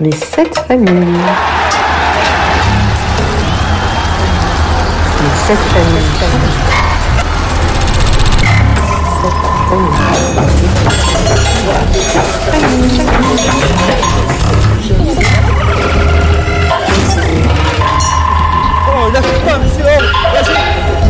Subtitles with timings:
[0.00, 1.20] Les sept familles.
[5.20, 6.02] Les sept familles.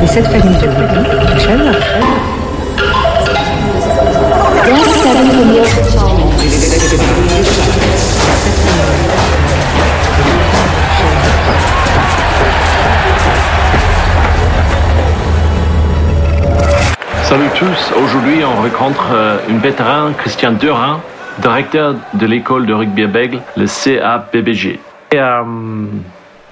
[0.00, 1.00] Les sept familles de Ruby.
[1.34, 1.62] Michel
[17.22, 21.00] Salut tous, aujourd'hui on rencontre euh, une vétéran, Christian Durin,
[21.38, 24.78] directeur de l'école de rugby à Bègle, le CABBG.
[25.12, 25.42] Et, euh,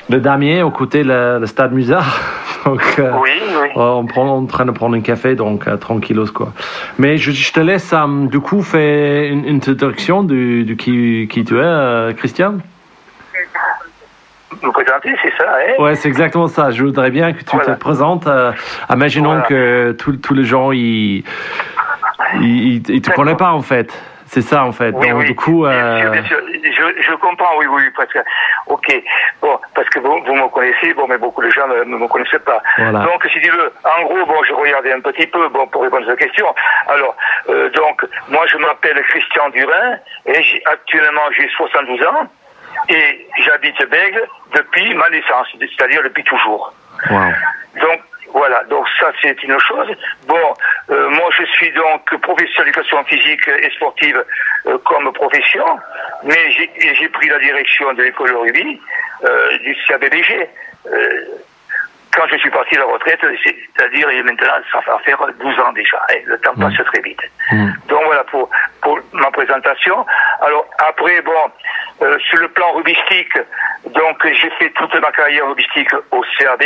[0.08, 2.20] le damier, au côté le, le stade Musard.
[2.64, 3.30] Donc, euh, Oui,
[3.62, 3.68] oui.
[3.76, 6.52] on, prend, on est en train de prendre un café, donc euh, tranquillos quoi.
[6.98, 11.44] Mais je, je te laisse euh, du coup faire une, introduction de, de qui, qui
[11.44, 12.54] tu es, euh, Christian.
[14.62, 15.82] Vous présenter, c'est ça, hein?
[15.82, 16.70] Ouais, c'est exactement ça.
[16.70, 17.74] Je voudrais bien que tu Voilà.
[17.74, 18.28] te présentes.
[18.90, 19.46] imaginons Voilà.
[19.46, 21.24] que tous les gens, ils,
[22.40, 23.92] ils te connaissent pas en fait.
[24.32, 24.92] C'est ça en fait.
[24.94, 25.26] Oui, Donc oui.
[25.26, 26.38] du coup, Bien euh, sûr, bien sûr.
[26.64, 28.20] Je, je comprends, oui, oui, parce que,
[28.66, 29.02] ok,
[29.42, 32.08] bon, parce que vous, vous me connaissez, bon, mais beaucoup de gens ne ne me
[32.08, 32.62] connaissent pas.
[32.78, 33.00] Voilà.
[33.00, 36.06] Donc, si tu veux, en gros, bon, je regardais un petit peu, bon, pour répondre
[36.06, 36.46] à cette question.
[36.88, 37.14] Alors,
[37.50, 42.26] euh, donc, moi, je m'appelle Christian Durin, et actuellement, j'ai 72 ans,
[42.88, 44.22] et j'habite Bègle
[44.54, 46.72] depuis ma naissance, c'est-à-dire depuis toujours.
[47.10, 47.18] wow.
[47.80, 48.00] Donc
[48.32, 49.88] voilà, donc ça c'est une chose.
[50.26, 50.54] Bon,
[50.90, 54.24] euh, moi je suis donc professeur d'éducation physique et sportive
[54.66, 55.64] euh, comme profession,
[56.24, 58.80] mais j'ai pris la direction de l'école de rugby
[59.24, 60.48] euh, du CABBG.
[60.86, 61.20] Euh,
[62.14, 65.72] quand je suis parti à la retraite, c'est- c'est-à-dire maintenant, ça va faire 12 ans
[65.72, 67.20] déjà, hein, le temps passe très vite.
[67.50, 67.70] Mm.
[67.88, 68.50] Donc voilà pour,
[68.82, 70.04] pour ma présentation.
[70.42, 71.32] Alors après, bon,
[72.02, 73.32] euh, sur le plan rubistique,
[73.86, 76.64] donc j'ai fait toute ma carrière rubistique au CAB,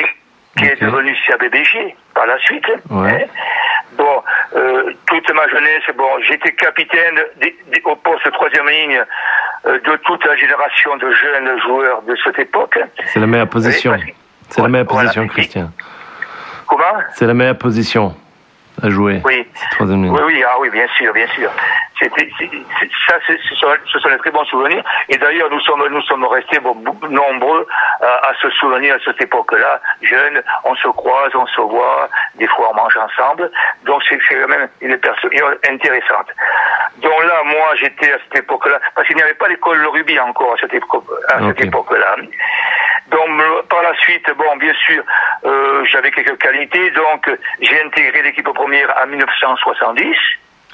[0.56, 2.67] qui est devenu CABBG par la suite.
[2.91, 3.25] Ouais.
[3.25, 3.27] hein.
[3.97, 4.22] Bon,
[4.56, 7.19] euh, toute ma jeunesse, bon, j'étais capitaine
[7.84, 9.00] au poste troisième ligne
[9.66, 12.78] euh, de toute la génération de jeunes joueurs de cette époque.
[13.06, 13.97] C'est la meilleure position.
[14.50, 15.09] C'est la meilleure Voilà.
[15.09, 15.71] position, Christian.
[16.66, 17.00] Comment?
[17.15, 18.15] C'est la meilleure position
[18.83, 19.22] à jouer.
[19.25, 19.47] Oui.
[19.72, 20.12] Troisième ligne.
[20.12, 21.50] Oui, oui, ah oui, bien sûr, bien sûr.
[21.99, 22.29] C'était,
[23.09, 24.83] ça, c'est- ce sont, ce sont des très bons souvenirs.
[25.09, 26.75] Et d'ailleurs, nous sommes, nous sommes restés bon,
[27.09, 27.67] nombreux
[28.03, 29.81] à, à se souvenir à cette époque-là.
[30.03, 33.51] Jeunes, on se croise, on se voit, des fois on mange ensemble.
[33.84, 35.31] Donc c'est quand même une personne
[35.69, 36.29] intéressante.
[36.99, 40.53] Donc là, moi, j'étais à cette époque-là, parce qu'il n'y avait pas de rugby encore
[40.55, 42.17] à cette, époque, à cette époque-là.
[43.09, 45.03] Donc me- par la suite, bon, bien sûr,
[45.45, 47.31] euh, j'avais quelques qualités, donc
[47.61, 50.17] j'ai intégré l'équipe première en 1970.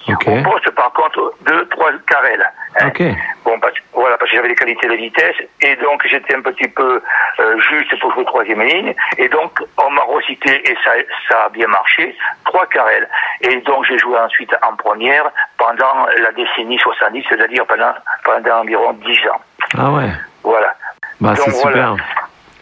[0.08, 0.26] Ok.
[0.28, 2.44] Au poste, par contre, de trois carrels.
[2.80, 2.88] hein.
[2.88, 3.02] Ok.
[3.44, 6.68] Bon, parce, voilà, parce que j'avais des qualités de vitesse, et donc j'étais un petit
[6.68, 7.00] peu
[7.40, 10.90] euh, juste pour jouer troisième ligne, et donc on m'a recyclé, et ça,
[11.28, 13.08] ça a bien marché, trois carrels.
[13.42, 15.24] Et donc j'ai joué ensuite en première
[15.58, 17.92] pendant la décennie 70, c'est-à-dire pendant,
[18.24, 19.40] pendant environ 10 ans.
[19.78, 20.08] Ah ouais.
[20.42, 20.74] Voilà.
[21.20, 21.94] Bah, c'est voilà.
[21.94, 21.96] super.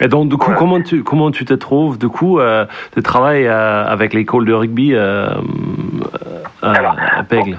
[0.02, 0.58] Et donc, du coup, Voilà.
[0.58, 2.64] comment tu comment tu te trouves du coup euh,
[2.96, 5.28] de travailler euh, avec l'école de rugby euh,
[6.62, 7.58] euh, Alors, à Pègle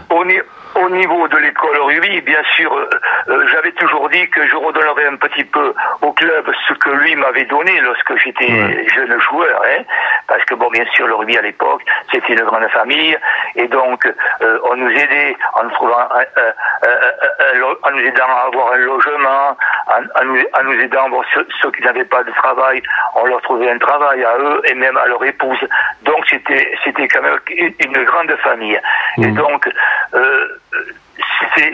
[0.76, 2.90] Au, au ni- au niveau de l'école rugby, bien sûr, euh,
[3.30, 7.16] euh, j'avais toujours dit que je redonnerais un petit peu au club ce que lui
[7.16, 8.88] m'avait donné lorsque j'étais Ouais.
[8.94, 9.62] jeune joueur.
[9.66, 9.84] Hein,
[10.28, 13.18] parce que, bon, bien sûr, le rugby à l'époque, c'était une grande famille.
[13.56, 14.06] Et donc,
[14.42, 16.08] euh, on nous aidait en, nous trouvant,
[17.56, 19.58] lo- en nous aidant à avoir un logement,
[19.88, 22.82] en, en nous, en nous aidant, bon, ceux, ceux qui n'avaient pas de travail,
[23.16, 25.60] on leur trouvait un travail à eux et même à leur épouse.
[26.04, 28.80] Donc, c'était c'était quand même une, grande famille.
[29.18, 29.36] Et Mhm.
[29.36, 29.72] donc, euh,
[30.14, 31.74] c'était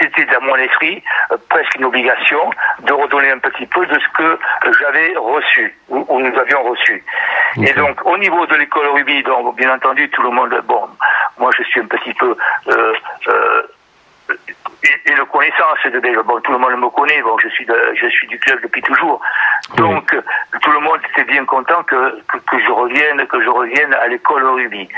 [0.00, 2.50] c'était dans mon esprit euh, presque une obligation
[2.82, 6.62] de redonner un petit peu de ce que euh, j'avais reçu ou, ou nous avions
[6.62, 7.02] reçu.
[7.60, 10.88] Et donc au niveau de l'école rugby, donc bien entendu tout le monde, bon,
[11.38, 12.36] moi je suis un petit peu
[12.68, 12.92] euh,
[13.28, 13.62] euh,
[15.06, 16.22] une connaissance de.
[16.22, 17.20] Bon, tout le monde me connaît.
[17.22, 19.20] Bon, je suis de- je suis du club depuis toujours.
[19.76, 20.22] Donc euh,
[20.62, 24.06] tout le monde était bien content que, que que je revienne que je revienne à
[24.06, 24.88] l'école rugby.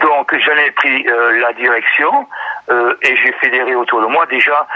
[0.00, 2.26] Donc j'en ai pris euh, la direction
[2.70, 4.66] euh, et j'ai fédéré autour de moi déjà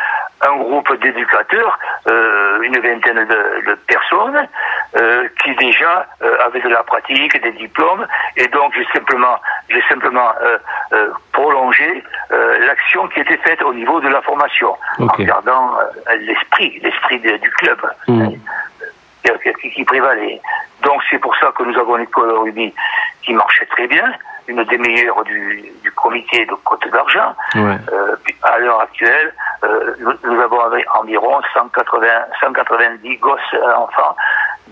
[0.44, 1.78] un groupe d'éducateurs,
[2.08, 4.48] euh, une vingtaine de, de personnes
[5.42, 6.06] qui déjà
[6.44, 9.38] avaient de la pratique, des diplômes et donc j'ai simplement
[9.70, 10.32] j'ai simplement
[11.32, 15.76] prolongé l'action qui était faite au niveau de la formation en gardant
[16.18, 18.38] l'esprit l'esprit du club Mhm.
[19.74, 20.40] qui, prévalait.
[20.82, 22.74] Donc c'est pour ça que nous avons une école de rugby
[23.22, 24.12] qui marchait très bien,
[24.48, 27.34] une des meilleures du, du comité de Côte d'Argent.
[27.54, 27.76] Ouais.
[27.92, 29.32] Euh, à l'heure actuelle,
[29.64, 30.58] euh, nous, nous avons
[31.00, 32.06] environ 180,
[32.40, 34.16] 190 gosses euh, enfants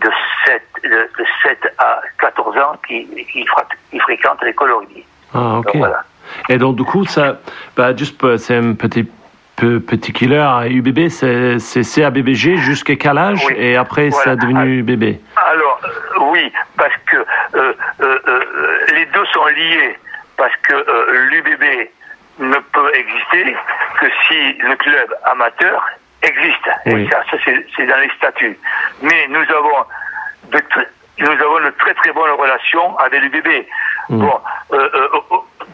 [0.01, 0.11] de
[0.47, 3.45] 7, de, de 7 à 14 ans qui, qui,
[3.91, 5.05] qui fréquentent l'école rugby.
[5.35, 5.65] Ah, ok.
[5.67, 6.03] Donc, voilà.
[6.49, 7.39] Et donc, du coup, ça,
[7.77, 9.09] bah, juste, pour- c'est un petit
[9.61, 13.55] peu particulier à UBB, c'est CABBG jusqu'à quel âge Oui.
[13.59, 15.21] Et après, ça a devenu UBB.
[15.37, 19.99] Alors, euh, oui, parce que euh, euh, euh, les deux sont liés,
[20.37, 20.75] parce que
[21.31, 21.91] l'UBB
[22.39, 23.55] ne peut exister
[24.01, 25.85] que si le club amateur
[26.23, 26.71] existe.
[26.87, 27.03] Oui.
[27.03, 28.59] Et ça, ça, c'est dans les statuts.
[29.03, 29.85] Mais nous avons
[30.53, 30.63] de,
[31.19, 33.67] nous avons de très très bonnes relations avec l'UBB.
[34.09, 34.21] Mm.
[34.21, 34.41] Bon,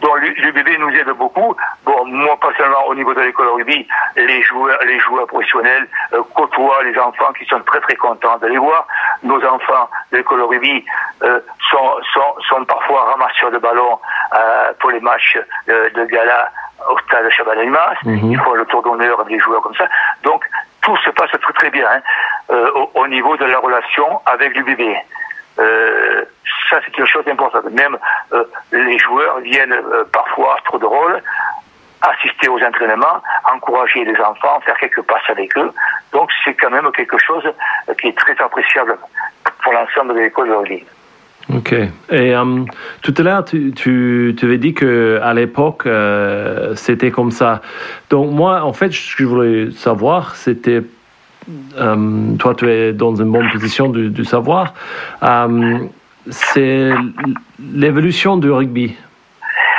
[0.01, 1.55] bon, l'UBB nous aide beaucoup.
[1.85, 6.83] Bon, moi personnellement, au niveau de l'école rugby, les joueurs, les joueurs professionnels euh, côtoient
[6.83, 8.87] les enfants qui sont très très contents de les voir.
[9.23, 10.83] Nos enfants de l'école rugby
[11.23, 11.39] euh,
[11.69, 13.99] sont, sont, sont parfois ramasseurs de ballons
[14.37, 15.37] euh, pour les matchs
[15.69, 16.51] euh, de gala
[16.89, 17.95] au stade Chabanelimas.
[18.03, 18.31] Mhm.
[18.31, 19.87] Ils font le tour d'honneur des joueurs comme ça.
[20.23, 20.43] Donc
[20.81, 22.01] tout se passe très très bien hein,
[22.51, 24.81] euh, au, au niveau de la relation avec l'UBB.
[26.69, 27.71] Ça, c'est une chose importante.
[27.71, 27.97] Même
[28.33, 31.21] euh, les joueurs viennent euh, parfois, trop de rôle,
[32.01, 33.21] assister aux entraînements,
[33.53, 35.71] encourager les enfants, faire quelques passes avec eux.
[36.11, 38.97] Donc, c'est quand même quelque chose euh, qui est très appréciable
[39.63, 40.83] pour l'ensemble de l'école de rugby.
[41.55, 41.71] Ok.
[41.71, 42.65] Et euh,
[43.01, 45.87] tout à l'heure, tu, tu, tu avais dit que à l'époque,
[46.75, 47.61] c'était comme ça.
[48.09, 50.83] Donc moi, en fait, ce que je voulais savoir, c'était,
[51.77, 54.73] toi, tu es dans une bonne position de, de savoir,
[56.31, 56.89] c'est
[57.59, 58.97] l'évolution du rugby.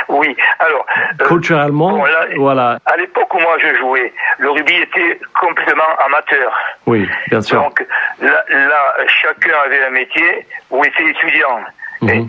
[0.07, 0.85] Oui, alors...
[1.21, 2.79] euh, Culturellement, bon, là, voilà.
[2.85, 6.51] À l'époque où moi je jouais, le rugby était complètement amateur.
[6.87, 7.61] Oui, bien sûr.
[7.61, 7.85] Donc
[8.19, 11.59] là, là, chacun avait un métier ou était étudiant.
[12.01, 12.09] Mhm.
[12.09, 12.25] Et,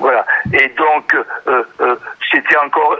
[0.00, 0.26] voilà.
[0.52, 1.14] Et donc,
[1.46, 1.96] euh, euh,
[2.32, 2.96] c'était encore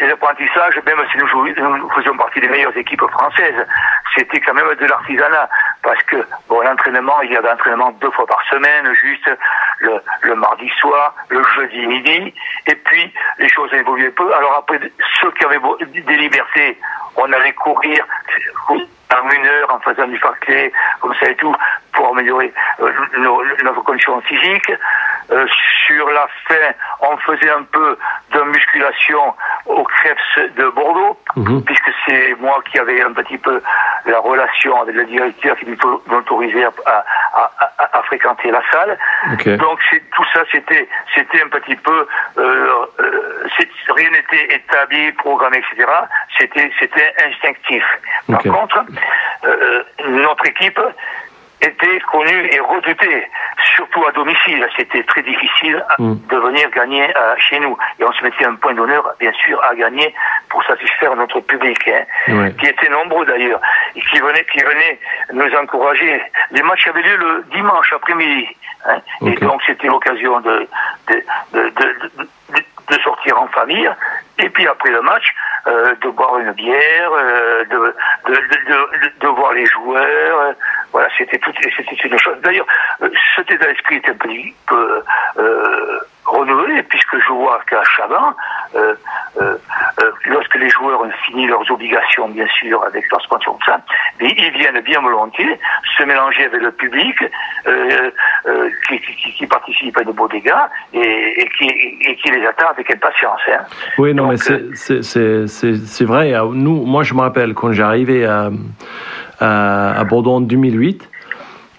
[0.00, 3.66] l'apprentissage, même si nous, nous faisions partie des meilleures équipes françaises,
[4.14, 5.48] c'était quand même de l'artisanat.
[5.82, 6.16] Parce que,
[6.48, 9.30] bon, l'entraînement, il y avait l'entraînement deux fois par semaine, juste
[9.80, 12.34] le, mardi soir, le jeudi midi,
[12.66, 14.32] et puis les choses évoluaient peu.
[14.34, 14.78] Alors après,
[15.20, 16.78] ceux qui avaient des libertés,
[17.16, 18.04] on allait courir
[18.68, 21.54] en une heure en faisant du farclé, comme ça et tout,
[21.92, 24.72] pour améliorer euh, nos- notre condition physique.
[25.32, 25.46] Euh,
[25.86, 27.98] sur la fin, on faisait un peu
[28.32, 29.34] de musculation
[29.66, 31.64] au Krebs de Bordeaux, Mhm.
[31.64, 33.62] puisque c'est moi qui avais un petit peu
[34.06, 35.66] la relation avec le directeur qui
[36.06, 36.70] m'autorisait à,
[37.34, 38.98] à, à- à fréquenter la salle.
[39.56, 39.78] Donc
[40.14, 42.06] tout ça, c'était c'était un petit peu
[42.38, 43.48] euh, euh,
[43.96, 45.88] rien n'était établi, programmé, etc.
[46.38, 47.84] C'était c'était instinctif.
[48.30, 48.84] Par contre,
[50.08, 50.80] notre équipe
[51.62, 53.28] était connue et redoutée,
[53.76, 54.66] surtout à domicile.
[54.76, 56.14] C'était très difficile Mm.
[56.28, 57.76] de venir gagner euh, chez nous.
[57.98, 60.14] Et on se mettait un point d'honneur, bien sûr, à gagner
[60.48, 62.52] pour satisfaire notre public, hein, Ouais.
[62.58, 63.60] qui était nombreux d'ailleurs,
[63.94, 64.98] et qui venaient, qui venaient
[65.32, 66.22] nous encourager.
[66.50, 68.48] Les matchs avaient lieu le dimanche après-midi.
[68.86, 68.98] hein.
[69.26, 70.66] Et donc c'était l'occasion de,
[71.08, 71.24] de,
[71.54, 72.22] de, de, de-
[73.02, 73.88] sortir en famille,
[74.38, 75.24] et puis après le match,
[75.66, 77.94] euh, de boire une bière, euh, de,
[78.28, 80.54] de, de, de voir les joueurs.
[80.92, 82.36] Euh, voilà, c'était tout, c'était une chose.
[82.42, 82.66] D'ailleurs,
[83.02, 85.02] euh, cet état d'esprit est un petit peu
[85.38, 88.34] euh, renouvelé, puisque je vois qu'à Chaban,
[88.76, 88.94] euh,
[89.40, 89.56] euh,
[90.02, 93.80] euh, lorsque les joueurs ont fini leurs obligations, bien sûr, avec leurs sponsors, tout ça,
[94.20, 95.58] ils viennent bien volontiers
[95.98, 97.16] se mélanger avec le public
[97.66, 98.10] euh,
[98.46, 100.52] euh, qui, qui, qui participe à de beaux dégâts
[100.92, 103.40] et, et, qui, et qui les attend avec impatience.
[103.48, 103.64] Hein.
[103.98, 106.32] Oui, non, mais Donc, c'est- euh, c'est c'est- c'est- c'est vrai.
[106.34, 108.50] Euh, Nous, moi, je me rappelle quand j'ai arrivé à,
[109.42, 111.08] à, à Bordeaux en 2008.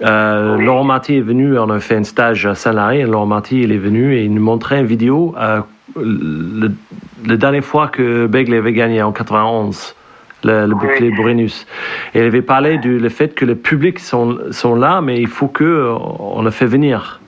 [0.01, 0.57] Euh.
[0.57, 3.77] Laurent Marty est venu, on a fait un stage à et Laurent Marty il est
[3.77, 5.61] venu et il nous montrait une vidéo euh,
[5.95, 6.71] le,
[7.25, 9.95] la dernière fois que Begle avait gagné en 91,
[10.43, 11.65] le, le bouclier Brennus.
[12.13, 15.27] Et il avait parlé du le fait que le public sont, sont là, mais il
[15.27, 17.21] faut que euh, on le fait venir.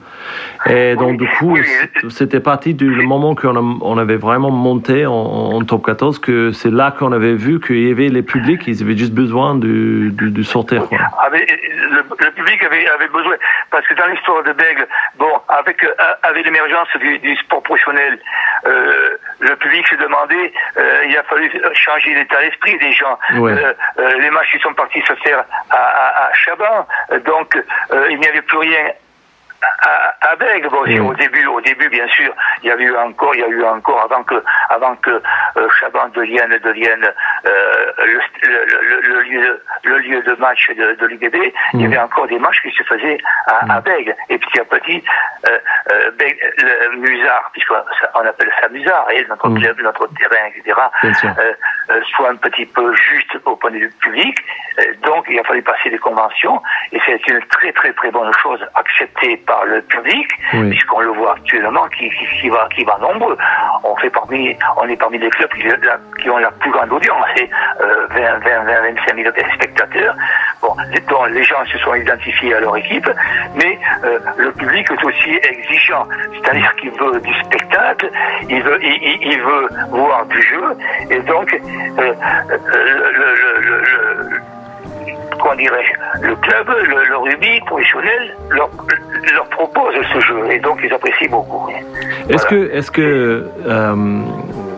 [0.70, 1.58] Et donc, du coup,
[2.10, 6.92] c'était parti du moment qu'on avait vraiment monté en, en top 14, que c'est là
[6.98, 10.44] qu'on avait vu qu'il y avait les publics, ils avaient juste besoin de, de, de
[10.44, 10.88] sortir.
[10.88, 10.98] Quoi.
[11.32, 13.36] Le, le public avait, avait besoin,
[13.70, 14.88] parce que dans l'histoire de Bègle,
[15.20, 15.90] bon, avec, euh,
[16.24, 18.20] avec l'émergence du, du sport professionnel,
[18.66, 23.18] euh, le public se demandait, euh, il a fallu changer l'état d'esprit des gens.
[23.36, 23.54] Ouais.
[23.54, 26.88] Euh, les matchs ils sont partis se faire à, à, à Chaban,
[27.26, 27.62] donc
[28.10, 28.92] il n'y avait plus rien
[30.40, 30.68] Bègle.
[30.70, 31.06] Bon, Mm.
[31.08, 33.64] au début, au début, bien sûr, il y a eu encore, il y a eu
[33.64, 35.12] encore avant que, avant que
[35.58, 37.06] euh, Chaban devienne, devienne
[37.46, 38.20] euh, le,
[39.08, 41.36] le, lieu, le lieu de match de, de l'UBB,
[41.74, 41.94] il y Mm.
[41.94, 44.14] avait encore des matchs qui se faisaient à, à Bègle.
[44.30, 45.04] Et petit à petit,
[45.50, 45.58] euh,
[45.92, 47.76] euh, Bègle- le Musard, puisqu'on
[48.16, 49.60] on appelle ça Musard, et notre Mm.
[49.62, 50.82] club, notre terrain, etc.
[51.92, 54.36] Euh, soit un petit peu juste au point de vue public.
[54.80, 56.60] Euh, donc, il a fallu passer des conventions,
[56.92, 60.70] et c'est une très très très bonne chose acceptée par le public, Oui.
[60.72, 63.38] puisqu'on le voit actuellement, qui, qui, qui va qui va nombreux.
[63.84, 66.92] On fait parmi, on est parmi les clubs qui, la- qui ont la plus grande
[66.92, 67.48] audience, c'est
[67.82, 70.16] euh, 20, 20, 20, 25 000 spectateurs.
[70.64, 73.08] Bon, les- dont les gens se sont identifiés à leur équipe,
[73.56, 78.10] mais euh, le public est aussi exigeant, c'est-à-dire qu'il veut du spectacle,
[78.50, 80.64] il veut, il- il veut voir du jeu,
[81.12, 81.56] et donc
[82.00, 84.40] euh, euh, le, le, le, le- le-
[85.42, 88.70] comment dirais-je, le club, le, rugby professionnel leur,
[89.34, 91.70] leur propose ce jeu, et donc ils apprécient beaucoup.
[92.30, 92.66] Est-ce Voilà.
[92.68, 93.96] que, est-ce que euh,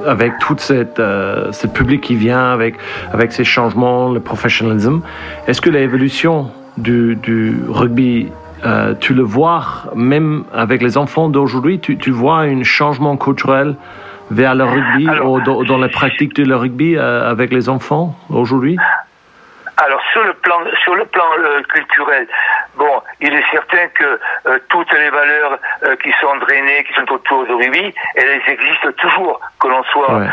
[0.05, 2.75] avec tout cette, euh, ce public qui vient, avec,
[3.13, 5.01] avec ces changements, le professionnalisme,
[5.47, 8.31] est-ce que l'évolution du, du rugby,
[8.65, 9.63] euh, tu le vois
[9.95, 13.75] même avec les enfants d'aujourd'hui, tu, tu vois un changement culturel
[14.31, 18.15] vers le rugby Alors, ou dans, dans la pratique le rugby euh, avec les enfants
[18.29, 18.77] aujourd'hui?
[19.77, 22.27] Alors sur le plan sur le plan euh, culturel,
[22.77, 27.11] bon, il est certain que euh, toutes les valeurs euh, qui sont drainées, qui sont
[27.13, 30.17] autour du rugby, elles existent toujours, que l'on soit.
[30.17, 30.27] Ouais.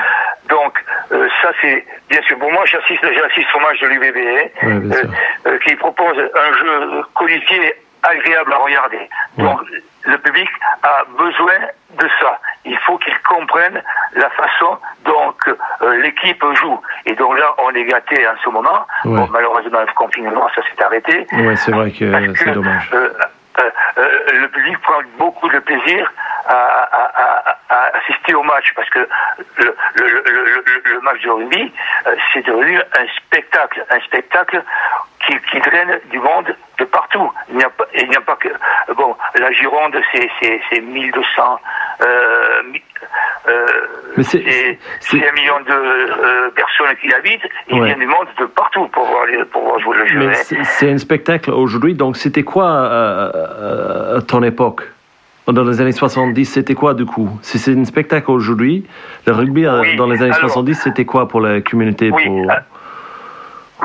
[0.49, 0.83] Donc
[1.13, 2.39] euh, ça c'est bien sûr.
[2.39, 4.17] Pour moi, j'assiste j'assiste au match de l'UBB,
[4.63, 4.97] Ouais,
[5.47, 7.75] euh, qui propose un jeu codifié
[8.05, 9.09] agréable à regarder.
[9.39, 9.61] Donc
[10.05, 10.49] le public
[10.83, 11.59] a besoin
[11.99, 12.39] de ça.
[12.65, 13.83] Il faut qu'il comprenne
[14.15, 16.81] la façon dont euh, l'équipe joue.
[17.07, 18.87] Et donc là, on est gâté en ce moment.
[19.05, 19.17] Ouais.
[19.19, 21.27] Bon, malheureusement, le confinement, ça s'est arrêté.
[21.33, 22.91] Oui, c'est vrai que c'est dommage.
[22.95, 23.11] euh,
[23.59, 26.13] euh, euh, le public prend beaucoup de plaisir
[26.47, 29.07] à, à- à- à assister au match parce que
[29.59, 31.73] le, le, le, le- match de rugby,
[32.07, 34.63] euh, c'est devenu un spectacle, un spectacle
[35.27, 37.31] qui, qui draine du monde de partout.
[37.49, 38.49] Il n'y a pas, il n'y a pas que
[38.95, 41.61] bon, la Gironde, c'est c'est c'est 1200.
[43.49, 43.67] Euh,
[44.23, 47.43] c'est- un million de euh, personnes qui y habitent.
[47.69, 47.87] Il Ouais.
[47.89, 50.29] vient du monde de partout pour voir, les- pour voir jouer le jeu.
[50.29, 50.33] Hein.
[50.65, 54.83] c'est un spectacle aujourd'hui, donc c'était quoi euh, euh, à ton époque?
[55.47, 57.29] Dans les années 70, c'était quoi du coup?
[57.43, 58.87] Si c'est un spectacle aujourd'hui,
[59.27, 62.25] le rugby euh, Oui, dans les années alors- 70, c'était quoi pour la communauté Oui,
[62.25, 62.51] pour...
[62.51, 62.55] euh,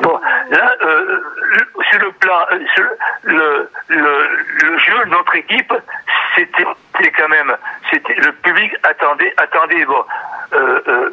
[0.03, 0.17] Bon,
[0.51, 1.23] là, le-
[1.89, 2.37] sur le plan,
[2.75, 2.85] sur
[3.23, 5.73] le, le, le jeu de notre équipe,
[6.35, 7.51] c'était quand même,
[7.91, 10.03] c'était le public attendait, attendait, bon,
[10.53, 11.09] euh, euh,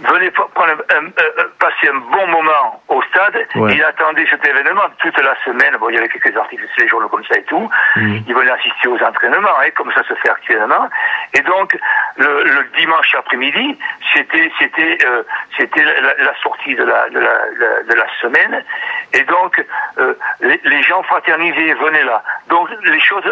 [0.00, 3.36] venez prendre un- un- passer un bon moment au stade.
[3.54, 3.74] Ouais.
[3.74, 5.76] Il attendait cet événement toute la semaine.
[5.78, 7.70] Bon, il y avait quelques articles sur les journaux comme ça et tout.
[7.96, 8.24] Mhm.
[8.26, 10.88] Il venait assister aux entraînements, hein, comme ça se fait actuellement.
[11.32, 11.78] Et donc,
[12.16, 13.78] le, le dimanche après-midi,
[14.12, 15.22] c'était c'était euh,
[15.56, 18.64] c'était la, sortie de la, de la de la semaine.
[19.12, 19.64] Et donc,
[19.98, 22.20] euh, les, les gens fraternisaient, venaient là.
[22.48, 23.24] Donc, les choses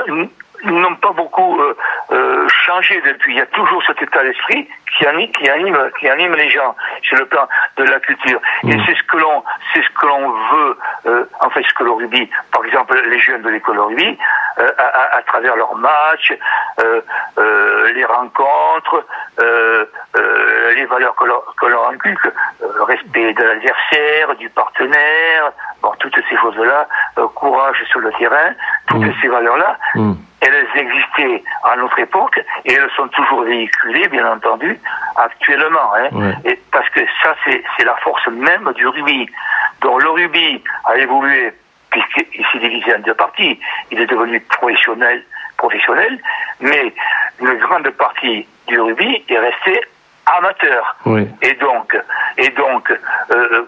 [0.65, 1.77] n'ont pas beaucoup euh,
[2.13, 3.33] euh, changé depuis.
[3.35, 6.75] Il y a toujours cet état d'esprit qui anime, qui anime, qui anime les gens
[7.03, 8.41] sur le plan de la culture.
[8.65, 8.83] Et Mm.
[8.87, 9.43] c'est ce que l'on,
[9.73, 13.19] c'est ce que l'on veut, euh, en fait, ce que le rugby, par exemple, les
[13.19, 14.19] jeunes de l'école rugby,
[14.59, 16.33] euh, à, à- à travers leurs matchs,
[16.81, 17.01] euh,
[17.39, 19.05] euh, les rencontres,
[19.41, 19.85] euh,
[20.17, 25.53] euh, les valeurs que l'on, que l'on inculque, euh, le respect de l'adversaire, du partenaire,
[25.83, 26.87] bon, toutes ces choses-là,
[27.19, 28.53] euh, courage sur le terrain,
[28.89, 29.15] toutes Mm.
[29.23, 30.13] ces valeurs-là, Mm.
[30.43, 34.79] Elles existaient à notre époque et elles sont toujours véhiculées, bien entendu,
[35.17, 35.95] actuellement.
[35.95, 36.09] Hein.
[36.13, 36.53] Ouais.
[36.53, 39.29] Et parce que ça, c'est la force même du rugby.
[39.81, 41.53] Donc le rugby a évolué
[41.91, 43.59] puisqu'il s'est divisé en deux parties.
[43.91, 45.23] Il est devenu professionnel,
[45.57, 46.19] professionnel,
[46.61, 46.93] mais
[47.41, 49.81] une grande partie du rugby est restée
[50.27, 50.97] amateur.
[51.05, 51.29] Oui.
[51.43, 51.97] Et donc,
[52.39, 52.93] et donc,
[53.35, 53.67] euh,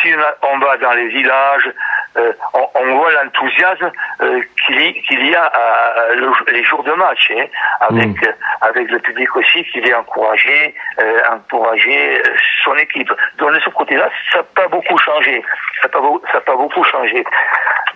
[0.00, 0.08] si
[0.42, 1.70] on va dans les villages,
[2.16, 3.90] euh, on, on voit l'enthousiasme
[4.22, 7.44] euh, qu'il y, a à, le- les jours de match, hein,
[7.80, 8.32] avec Mm.
[8.62, 12.22] avec le public aussi qui vient encourager, euh, encourager euh,
[12.64, 13.10] son équipe.
[13.38, 15.42] Donc de ce côté-là, ça n'a pas beaucoup changé.
[15.82, 16.00] Ça n'a pas,
[16.32, 17.24] ça beaucoup changé.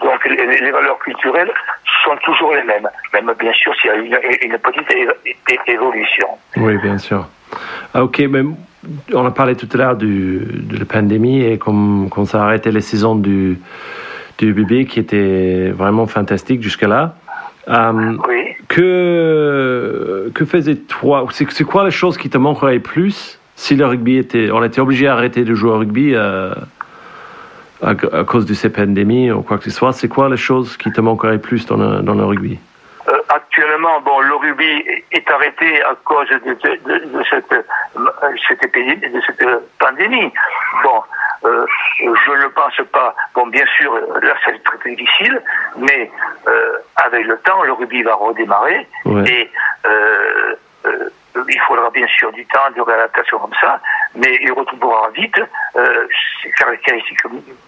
[0.00, 1.52] Donc les, les valeurs culturelles
[2.04, 6.28] sont toujours les mêmes, même bien sûr s'il y a une, une petite évolution.
[6.56, 7.26] Oui, bien sûr.
[7.94, 8.42] Ah, ok, mais
[9.14, 10.40] on a parlé tout à l'heure de
[10.78, 13.58] la pandémie et comme, comme ça a arrêté les saisons du,
[14.46, 17.14] du bébé qui était vraiment fantastique jusque-là.
[17.68, 18.56] Euh, Oui.
[18.68, 24.50] que, que faisais-toi C'est quoi les choses qui te manqueraient plus si le rugby était.
[24.50, 26.52] On était obligé d'arrêter de jouer au rugby euh,
[27.82, 29.92] à, à cause de ces pandémies ou quoi que ce soit?
[29.92, 32.58] C'est quoi les choses qui te manqueraient plus dans le, dans le rugby?
[33.08, 34.72] Euh, actuellement, bon, le rugby
[35.12, 37.54] est arrêté à cause de, de- de- de cette,
[38.48, 38.72] cette
[39.26, 39.46] cette
[39.78, 40.30] pandémie.
[42.02, 43.14] Je ne pense pas.
[43.34, 45.40] Bon, bien sûr, là, c'est très très difficile,
[45.76, 46.10] mais
[46.48, 49.24] euh, avec le temps, le rugby va redémarrer Ouais.
[49.30, 49.50] et
[49.86, 50.54] euh,
[50.86, 51.08] euh,
[51.48, 53.80] il faudra bien sûr du temps de réadaptation comme ça,
[54.14, 55.40] mais il retrouvera vite
[55.76, 56.06] euh,
[56.42, 57.18] ses caractéristiques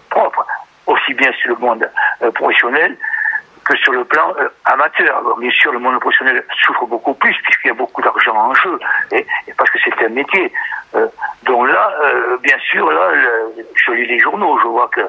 [0.09, 0.45] propres,
[0.87, 1.89] aussi bien sur le monde
[2.21, 2.97] euh, professionnel
[3.65, 5.17] que sur le plan euh, amateur.
[5.17, 8.53] Alors, bien sûr, le monde professionnel souffre beaucoup plus puisqu'il y a beaucoup d'argent en
[8.53, 8.79] jeu
[9.11, 10.51] et, et parce que c'est un métier.
[10.95, 11.07] Euh,
[11.43, 15.01] donc là, euh, bien sûr, là, le- je lis les journaux, je vois que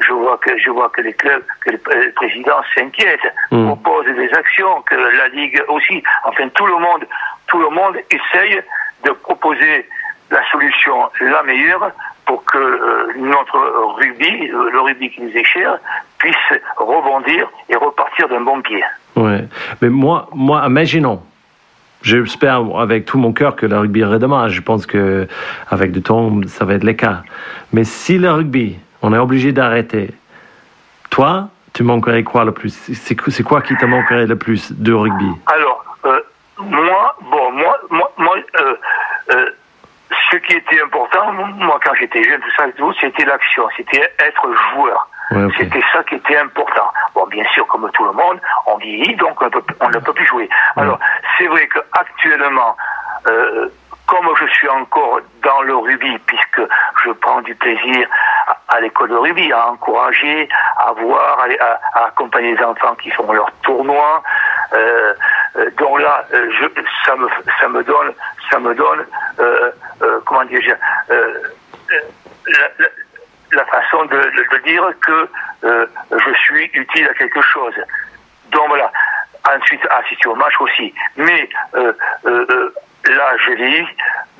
[0.00, 3.66] je vois que je vois que les clubs, que le, euh, le président s'inquiète, Mm.
[3.66, 6.02] propose des actions, que la ligue aussi.
[6.24, 7.06] Enfin, tout le monde,
[7.48, 8.60] tout le monde essaye
[9.04, 9.88] de proposer
[10.32, 11.92] la solution la meilleure
[12.24, 13.58] pour que euh, notre
[13.98, 15.78] rugby, euh, le rugby qui nous est cher,
[16.18, 16.34] puisse
[16.76, 18.82] rebondir et repartir d'un bon pied.
[19.16, 19.44] Ouais.
[19.80, 21.22] Mais moi, moi, imaginons.
[22.02, 24.48] J'espère avec tout mon cœur que le rugby redémarre.
[24.48, 25.28] Je pense que
[25.70, 27.22] avec du temps, ça va être le cas.
[27.72, 30.10] Mais si le rugby, on est obligé d'arrêter,
[31.10, 32.70] toi, tu manquerais quoi le plus?
[32.70, 36.20] C'est c'est quoi qui te manquerait le plus de rugby Alors, euh,
[36.58, 39.46] moi, bon, moi, moi, moi euh,
[40.32, 44.10] ce qui était important, moi, quand j'étais jeune, tout ça, et tout, c'était l'action, c'était
[44.18, 45.08] être joueur.
[45.30, 45.48] Ouais.
[45.58, 46.90] C'était ça qui était important.
[47.14, 50.12] Bon, bien sûr, comme tout le monde, on vieillit, donc on, peut- on ne peut
[50.12, 50.48] plus jouer.
[50.76, 50.98] Alors,
[51.38, 52.76] c'est vrai qu'actuellement,
[53.28, 53.68] euh,
[54.06, 56.60] comme je suis encore dans le rugby, puisque
[57.04, 58.08] je prends du plaisir
[58.46, 60.48] à, à l'école de rugby, à encourager,
[60.78, 61.38] à voir,
[61.94, 64.22] à, accompagner les enfants qui font leur tournoi,
[64.74, 65.14] euh, euh,
[65.78, 66.66] donc là, euh, je,
[67.06, 67.28] ça me,
[67.60, 68.12] ça me donne,
[68.50, 69.06] ça me donne,
[69.38, 69.70] euh,
[70.02, 70.76] euh, comment dire,
[71.10, 71.34] euh,
[71.92, 72.00] euh,
[72.48, 72.90] la, la-
[73.54, 74.18] la façon de,
[74.64, 75.28] dire que
[75.64, 77.74] euh, je suis utile à quelque chose.
[78.50, 78.90] Donc voilà.
[79.54, 80.94] Ensuite, assister au match aussi.
[81.16, 81.92] Mais euh,
[82.24, 82.74] euh, euh,
[83.14, 83.86] là, je lis.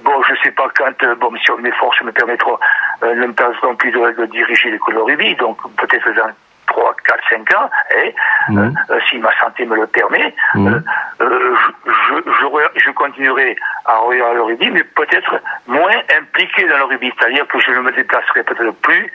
[0.02, 1.02] Bon, je sais pas quand.
[1.02, 2.58] euh, bon, si mes forces me permettront,
[3.02, 5.34] euh, ne me permettront plus de, diriger de rugby.
[5.36, 6.30] Donc peut-être dans
[6.72, 8.14] 3, 4, 5 ans, eh,
[8.48, 8.74] Mhm.
[8.90, 10.68] euh, si ma santé me le permet, Mhm.
[11.20, 15.34] euh, euh, je, je, je, continuerai à regarder le rugby, mais peut-être
[15.66, 19.12] moins impliqué dans le rugby, c'est-à-dire que je ne me déplacerai peut-être plus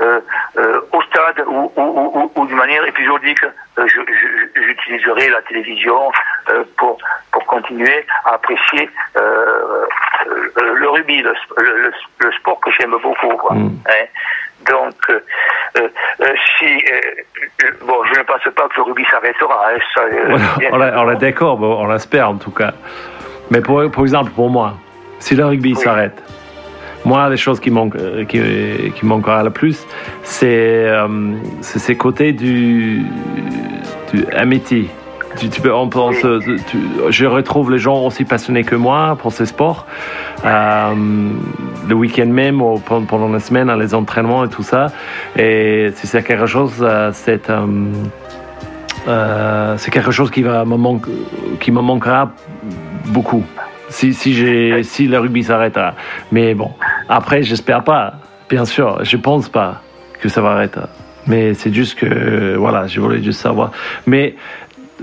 [0.00, 0.20] euh,
[0.58, 3.42] euh, au stade ou, ou, ou, ou- de manière épisodique.
[3.78, 6.12] Euh, je- J'utiliserai la télévision
[6.50, 6.98] euh, pour,
[7.32, 9.84] pour continuer à apprécier euh,
[10.28, 13.28] euh, le rugby, le, le, le- sport que j'aime beaucoup.
[13.36, 13.54] Quoi.
[13.54, 13.70] Mm.
[13.88, 14.04] Hein.
[14.70, 14.94] Donc,
[15.78, 15.88] euh,
[16.20, 16.66] euh, euh, si
[17.86, 19.70] bon, je ne pense pas que le rugby s'arrêtera.
[19.70, 22.72] Hein, on l'a d'accord, bon, on l'espère en tout cas.
[23.50, 24.74] Mais pour, pour exemple, pour moi,
[25.18, 26.22] si le rugby s'arrête,
[27.04, 29.86] moi, les choses qui manquent, qui, qui manquera le plus,
[30.22, 30.86] c'est
[31.60, 33.02] c'est ces côtés du,
[34.12, 34.90] du amitié.
[36.70, 36.78] Tu-
[37.10, 39.86] je retrouve les gens aussi passionnés que moi pour ces sports.
[40.44, 40.94] Euh,
[41.88, 44.88] le week-end même, ou pendant, la semaine, les entraînements et tout ça.
[45.36, 47.66] Et si c'est quelque chose, euh, c'est euh,
[49.08, 51.06] euh, quelque chose qui, va me manque,
[51.60, 52.32] qui me manquera
[53.06, 53.44] beaucoup
[53.88, 54.34] si, si,
[55.06, 55.94] le rugby s'arrêtera.
[56.30, 56.70] Mais bon,
[57.08, 58.14] après, j'espère pas,
[58.48, 59.82] bien sûr, je pense pas
[60.20, 60.80] que ça va arrêter.
[61.26, 63.70] Mais c'est juste que, voilà, je voulais juste savoir.
[64.06, 64.34] Mais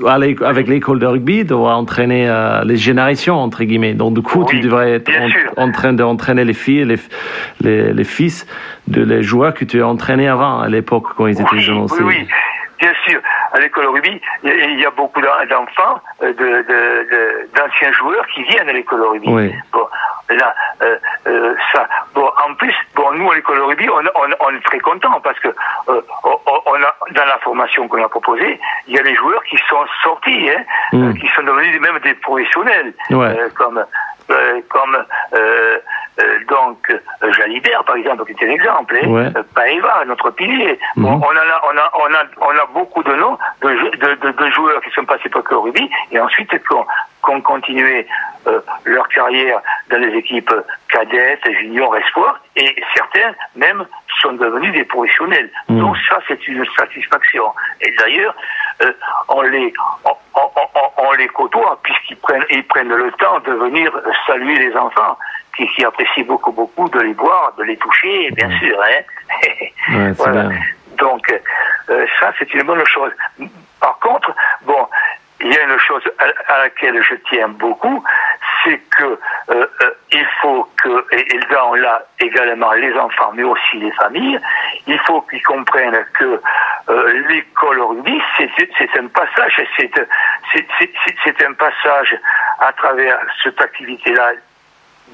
[0.08, 3.94] avec l'école de rugby, doit entraîner euh, les générations, entre guillemets.
[3.94, 5.12] Donc, du coup, tu devrais être
[5.58, 6.98] en, train d'entraîner les filles, les,
[7.62, 8.46] les, les fils
[8.88, 12.02] de les joueurs que tu as entraînés avant, à l'époque, quand ils étaient jeunes aussi.
[12.02, 12.28] Oui, oui,
[12.80, 13.20] bien sûr.
[13.54, 17.92] À l'école de rugby, il y a- beaucoup d'en- d'enfants, euh, de- de- de- d'anciens
[17.94, 19.28] joueurs qui viennent à l'école de rugby.
[19.30, 19.54] Oui.
[19.72, 19.86] Bon,
[20.30, 21.88] là, euh, euh, ça.
[22.14, 25.20] Bon, en plus, bon, nous à l'école de rugby, on, on- on est très contents
[25.22, 25.50] parce que
[25.90, 29.58] euh, on, a dans la formation qu'on a proposée, il y a des joueurs qui
[29.70, 31.14] sont sortis, hein, Mm.
[31.16, 33.36] qui sont devenus même des professionnels, Ouais.
[33.56, 33.84] comme
[34.70, 34.98] comme
[36.50, 36.78] donc
[37.38, 39.30] Jalibert par exemple, qui est un exemple, hein, Ouais.
[39.54, 40.80] Paeva, notre pilier.
[40.96, 41.04] Mhm.
[41.04, 44.16] Bon, on, en a, on, a, on, a, on a beaucoup de noms de, de,
[44.16, 46.86] de, de joueurs qui sont passés par le rugby et ensuite qui ont,
[47.26, 48.08] qui ont continué
[48.48, 49.60] euh, leur carrière
[49.90, 50.54] dans les équipes
[50.90, 53.86] cadettes, juniors, espoirs et certains même
[54.22, 55.50] sont devenus des professionnels.
[55.70, 55.80] Mhm.
[55.80, 57.52] Donc ça, c'est une satisfaction.
[57.82, 58.36] Et d'ailleurs,
[58.84, 58.92] euh,
[59.30, 59.74] on, les,
[60.06, 63.92] on, on, on- on les côtoie puisqu'ils prennent, ils prennent le temps de venir
[64.26, 65.18] saluer les enfants
[65.58, 68.78] qui, qui apprécient beaucoup, beaucoup de les voir, de les toucher, bien sûr.
[68.82, 69.02] Hein.
[69.90, 70.44] Ouais, c'est Voilà.
[70.50, 70.60] bien.
[70.98, 71.42] Donc,
[71.90, 73.12] euh, ça, c'est une bonne chose.
[73.82, 74.34] Par contre,
[74.64, 74.88] bon,
[75.42, 78.04] il y a une chose à, laquelle je tiens beaucoup,
[78.64, 79.18] c'est que euh,
[79.50, 84.40] euh, il faut que, et, là on également les enfants, mais aussi les familles,
[84.88, 86.42] il faut qu'ils comprennent que
[86.90, 92.18] euh, l'école rugby, c'est un passage, c'est un passage
[92.60, 94.32] à travers cette activité-là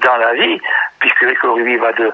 [0.02, 0.60] dans la vie,
[1.00, 2.12] puisque l'école rugby va de,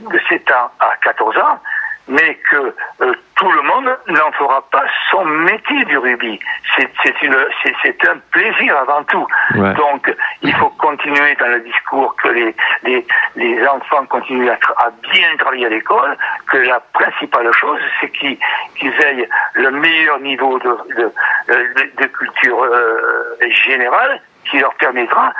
[0.00, 1.60] de 7 ans à 14 ans,
[2.08, 6.38] mais que euh, tout le monde n'en fera pas son métier du rugby.
[6.76, 9.26] C'est un plaisir avant tout.
[9.54, 9.74] Ouais.
[9.74, 14.90] Donc il faut continuer dans le discours que les les, les enfants continuent à, à
[15.10, 16.16] bien travailler à l'école,
[16.50, 18.38] que la principale chose c'est qu'ils
[18.76, 21.12] qu'ils aient le meilleur niveau de de,
[21.48, 23.36] de, de culture euh,
[23.66, 25.32] générale qui leur permettra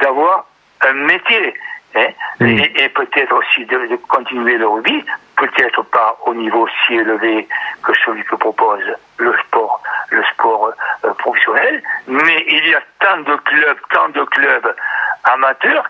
[0.00, 0.46] d'avoir
[0.82, 1.54] un métier.
[1.94, 2.08] Hein?
[2.40, 5.04] Et, et peut-être aussi de, de continuer le rugby,
[5.36, 7.48] peut-être pas au niveau si élevé
[7.82, 8.84] que celui que propose
[9.18, 10.72] le sport, le sport
[11.04, 14.74] euh, professionnel, mais il y a tant de clubs, tant de clubs
[15.24, 15.88] amateurs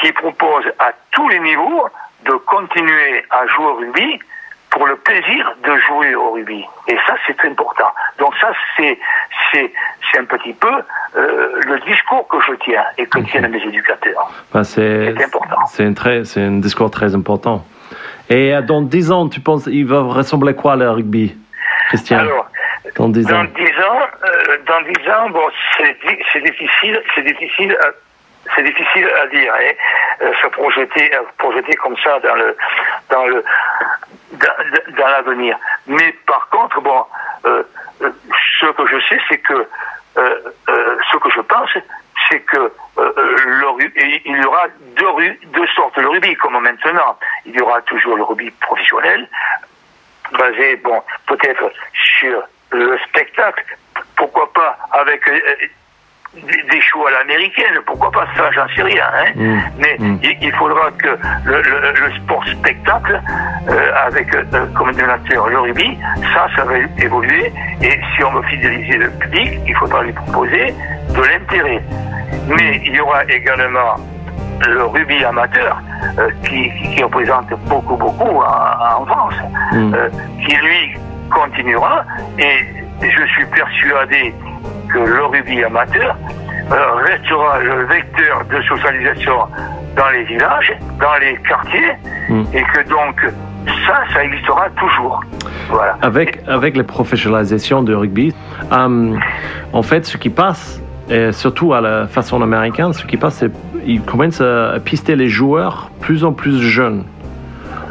[0.00, 1.88] qui proposent à tous les niveaux
[2.24, 4.18] de continuer à jouer au rugby
[4.74, 6.64] pour le plaisir de jouer au rugby.
[6.88, 7.90] Et ça, c'est très important.
[8.18, 8.98] Donc ça, c'est
[9.52, 9.72] c'est
[10.10, 10.68] c'est un petit peu
[11.16, 14.28] euh, le discours que je tiens et que tiennent mes éducateurs.
[14.52, 15.60] Ben, c'est important.
[15.68, 17.64] c'est un très c'est un discours très important.
[18.28, 21.36] Et euh, dans 10 ans, tu penses il va ressembler à quoi le rugby,
[21.88, 22.18] Christian?
[22.18, 22.46] Alors,
[22.96, 23.44] Dans 10 dans ans.
[23.56, 27.88] dix ans, euh, dans dix ans, bon, c'est di- c'est difficile, c'est difficile, à,
[28.54, 29.72] c'est difficile à dire, hein,
[30.22, 32.56] euh, se projeter, projeter comme ça dans le,
[33.10, 33.44] dans le,
[34.34, 35.58] dans, dans l'avenir.
[35.86, 37.04] Mais par contre, bon,
[37.46, 37.62] euh,
[38.02, 38.10] euh,
[38.60, 39.66] ce que je sais, c'est que,
[40.16, 40.52] euh,
[41.12, 41.70] ce que je pense,
[42.28, 44.66] c'est que le il y aura
[44.96, 47.18] deux, deux sortes de rugby, comme maintenant.
[47.44, 49.28] Il y aura toujours le rugby professionnel,
[50.32, 53.64] basé, bon, peut-être sur le spectacle,
[54.16, 55.22] pourquoi pas avec
[56.36, 59.04] des, des shows à l'américaine, pourquoi pas ça, j'en sais rien.
[59.16, 59.30] Hein.
[59.34, 59.58] Mm.
[59.78, 60.18] Mais Mm.
[60.22, 61.08] il, il faudra que
[61.44, 63.20] le, le- le sport spectacle,
[63.68, 64.42] euh, avec euh,
[64.74, 65.98] comme dénominateur le rugby,
[66.34, 67.52] ça, ça va évoluer.
[67.82, 70.74] Et si on veut fidéliser le public, il faudra lui proposer
[71.14, 71.82] de l'intérêt.
[72.48, 73.94] Mais il y aura également
[74.68, 75.80] le rugby amateur
[76.18, 76.70] euh, qui,
[77.02, 79.34] représente beaucoup, beaucoup en, en France,
[79.72, 79.94] Mm.
[80.46, 80.96] qui lui
[81.30, 82.04] continuera.
[82.38, 82.66] Et
[83.02, 84.32] je suis persuadé
[84.94, 86.16] que le rugby amateur
[86.70, 89.38] euh, restera le vecteur de socialisation
[89.96, 91.92] dans les villages, dans les quartiers,
[92.28, 92.44] Mm.
[92.54, 93.20] et que donc
[93.86, 95.22] ça, ça existera toujours.
[95.68, 95.96] Voilà.
[96.02, 98.34] Avec, avec la professionnalisation du rugby,
[98.72, 99.16] euh,
[99.72, 100.80] en fait, ce qui passe,
[101.10, 103.50] et surtout à la façon américaine, ce qui passe, c'est
[103.84, 107.04] qu'ils commencent à pister les joueurs plus en plus jeunes.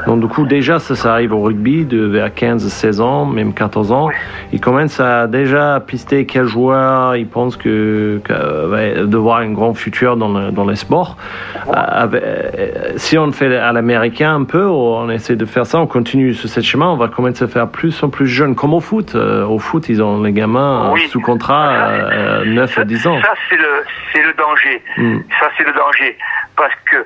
[0.08, 3.54] Donc, du coup, déjà, ça, ça arrive au rugby de vers 15, 16 ans, même
[3.54, 4.10] 14 ans.
[4.52, 8.34] Ils commencent à déjà pister quel joueur ils pensent que, que
[8.68, 11.18] va devoir un grand futur dans, le, dans les sports.
[11.68, 15.66] Euh, avec- euh, si on le fait à l'américain un peu, on essaie de faire
[15.66, 18.56] ça, on continue sur ce chemin, on va commencer à faire plus en plus jeune,
[18.56, 19.14] comme au foot.
[19.16, 21.08] Euh, au foot, ils ont les gamins euh, Oui.
[21.10, 23.20] sous contrat euh, 9 à 10 ans.
[23.22, 23.64] Ça, c'est le,
[24.12, 24.82] c'est le danger.
[24.98, 25.20] Mm.
[25.40, 26.18] Ça, c'est le danger.
[26.56, 26.98] Parce que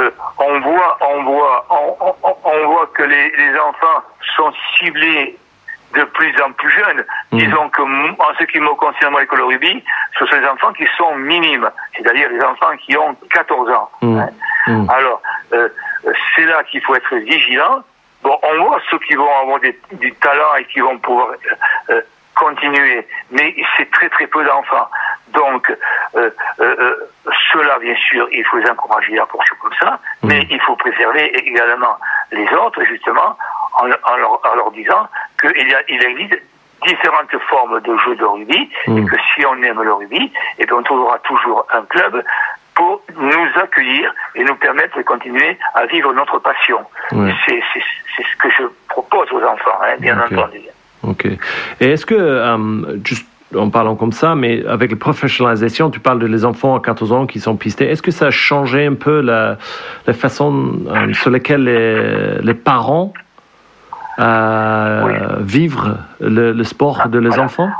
[0.00, 4.02] euh, on voit, on voit, on, on- on voit que les, les enfants
[4.36, 5.36] sont ciblés
[5.94, 7.04] de plus en plus jeunes.
[7.32, 7.38] Mm.
[7.38, 9.82] Disons que en ce qui me concerne, moi, l'école rugby,
[10.18, 13.90] ce sont les enfants qui sont minimes, c'est-à-dire les enfants qui ont 14 ans.
[14.02, 14.18] Mm.
[14.18, 14.28] hein.
[14.66, 14.90] Mm.
[14.90, 15.68] Alors, euh,
[16.34, 17.82] c'est là qu'il faut être vigilant.
[18.22, 21.94] Bon, on voit ceux qui vont avoir des, du talent et qui vont pouvoir euh,
[21.94, 22.00] euh,
[22.36, 24.88] continuer, mais c'est très très peu d'enfants.
[25.28, 26.94] Donc, euh, euh, euh,
[27.52, 30.28] ceux-là, bien sûr, il faut les encourager à poursuivre comme ça, Mm.
[30.28, 31.96] mais il faut préserver également
[32.32, 33.36] les autres, justement,
[33.78, 35.08] en, en leur, en leur disant
[35.40, 36.40] qu'il il existe
[36.86, 38.98] différentes formes de jeux de rugby, Mm.
[38.98, 42.22] et que si on aime le rugby, et bien on trouvera toujours un club
[42.74, 46.80] pour nous accueillir et nous permettre de continuer à vivre notre passion.
[47.12, 47.34] Ouais.
[47.46, 47.62] C'est
[48.22, 50.60] ce que je propose aux enfants, hein, bien entendu.
[51.06, 51.26] Ok.
[51.80, 56.18] Et est-ce que, euh, juste en parlant comme ça, mais avec la professionnalisation, tu parles
[56.18, 58.94] de les enfants à 14 ans qui sont pistés, est-ce que ça a changé un
[58.94, 59.56] peu la,
[60.06, 63.12] la façon euh, sur laquelle les, les parents
[64.18, 65.12] euh, Oui.
[65.40, 67.44] vivent le, le sport de les Voilà.
[67.44, 67.70] enfants?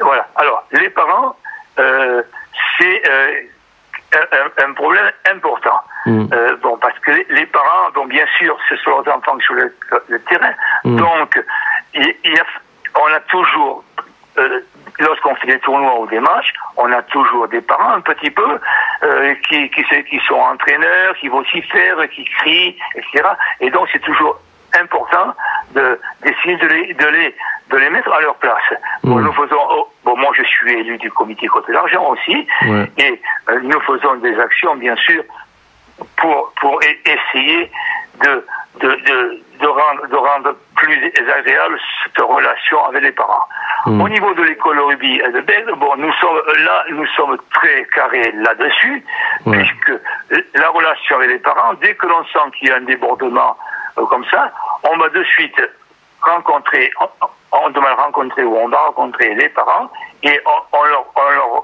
[0.00, 0.26] Voilà.
[0.36, 1.36] Alors, les parents,
[1.78, 2.22] euh,
[2.78, 3.02] c'est
[4.16, 5.80] un, un- problème important.
[6.06, 6.26] Mm.
[6.32, 9.74] Euh, bon, parce que les parents, bon, bien sûr, ce sont leurs enfants sur le,
[10.08, 10.52] le terrain.
[10.84, 10.96] Mm.
[10.96, 11.44] Donc,
[11.94, 12.44] il, il y a,
[13.00, 13.84] on a toujours,
[14.38, 14.60] euh,
[14.98, 18.58] lorsqu'on fait des tournois ou des matchs, on a toujours des parents un petit peu
[19.02, 23.28] euh, qui, qui, qui sont entraîneurs, qui vont s'y faire, qui crient, etc.
[23.60, 24.38] Et donc, c'est toujours
[24.80, 25.34] important
[25.74, 27.34] de d'essayer de les, de les
[27.70, 28.62] de les mettre à leur place.
[29.02, 29.24] Bon, Mm.
[29.24, 32.86] nous faisons, oh, bon, moi je suis élu du comité contre l'argent aussi, Ouais.
[32.98, 35.22] et euh, nous faisons des actions, bien sûr,
[36.16, 37.70] pour, pour e- essayer
[38.22, 38.46] de,
[38.80, 43.48] de, de, de, rendre, de rendre plus agréable cette relation avec les parents.
[43.86, 44.00] Mm.
[44.00, 47.84] Au niveau de l'école rugby et de Bègle, bon, nous sommes là, nous sommes très
[47.94, 49.02] carrés là-dessus,
[49.46, 49.58] Ouais.
[49.58, 49.92] puisque
[50.54, 53.85] la relation avec les parents, dès que l'on sent qu'il y a un débordement euh,
[54.04, 54.52] comme ça,
[54.84, 55.60] on va de suite
[56.22, 56.90] rencontrer,
[57.52, 59.90] on, demande rencontrer ou on va rencontrer les parents
[60.22, 60.40] et
[60.72, 61.62] on, leur, on leur,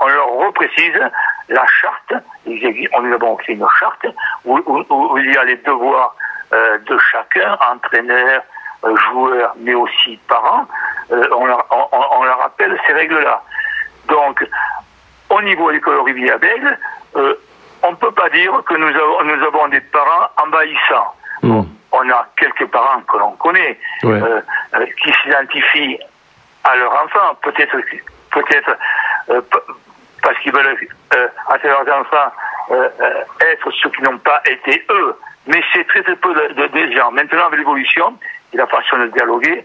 [0.00, 1.00] on, leur reprécise
[1.48, 2.14] la charte.
[2.46, 4.06] On nous avons fait une charte
[4.44, 6.14] où, où- il y a les devoirs
[6.52, 8.42] euh, de chacun, entraîneur,
[8.84, 10.66] euh, joueur, mais aussi parents.
[11.10, 13.42] Euh, on, leur, on, leur rappelle ces règles-là.
[14.08, 14.44] Donc,
[15.30, 16.78] au niveau de l'école rugby à Bègle,
[17.16, 17.34] euh,
[17.82, 21.14] on ne peut pas dire que nous avons, nous avons des parents envahissants.
[21.44, 24.20] On a quelques parents que l'on connaît Ouais.
[24.22, 24.40] euh,
[24.74, 25.98] euh, qui s'identifient
[26.64, 27.76] à leur enfant, peut-être
[28.30, 28.76] peut-être
[29.28, 29.40] euh,
[30.22, 30.76] parce qu'ils veulent
[31.16, 32.32] euh, à leurs enfants
[33.40, 35.14] être ceux qui n'ont pas été eux.
[35.46, 37.10] Mais c'est très très peu de, de, des gens.
[37.10, 38.16] Maintenant, avec l'évolution
[38.52, 39.64] et la façon de dialoguer,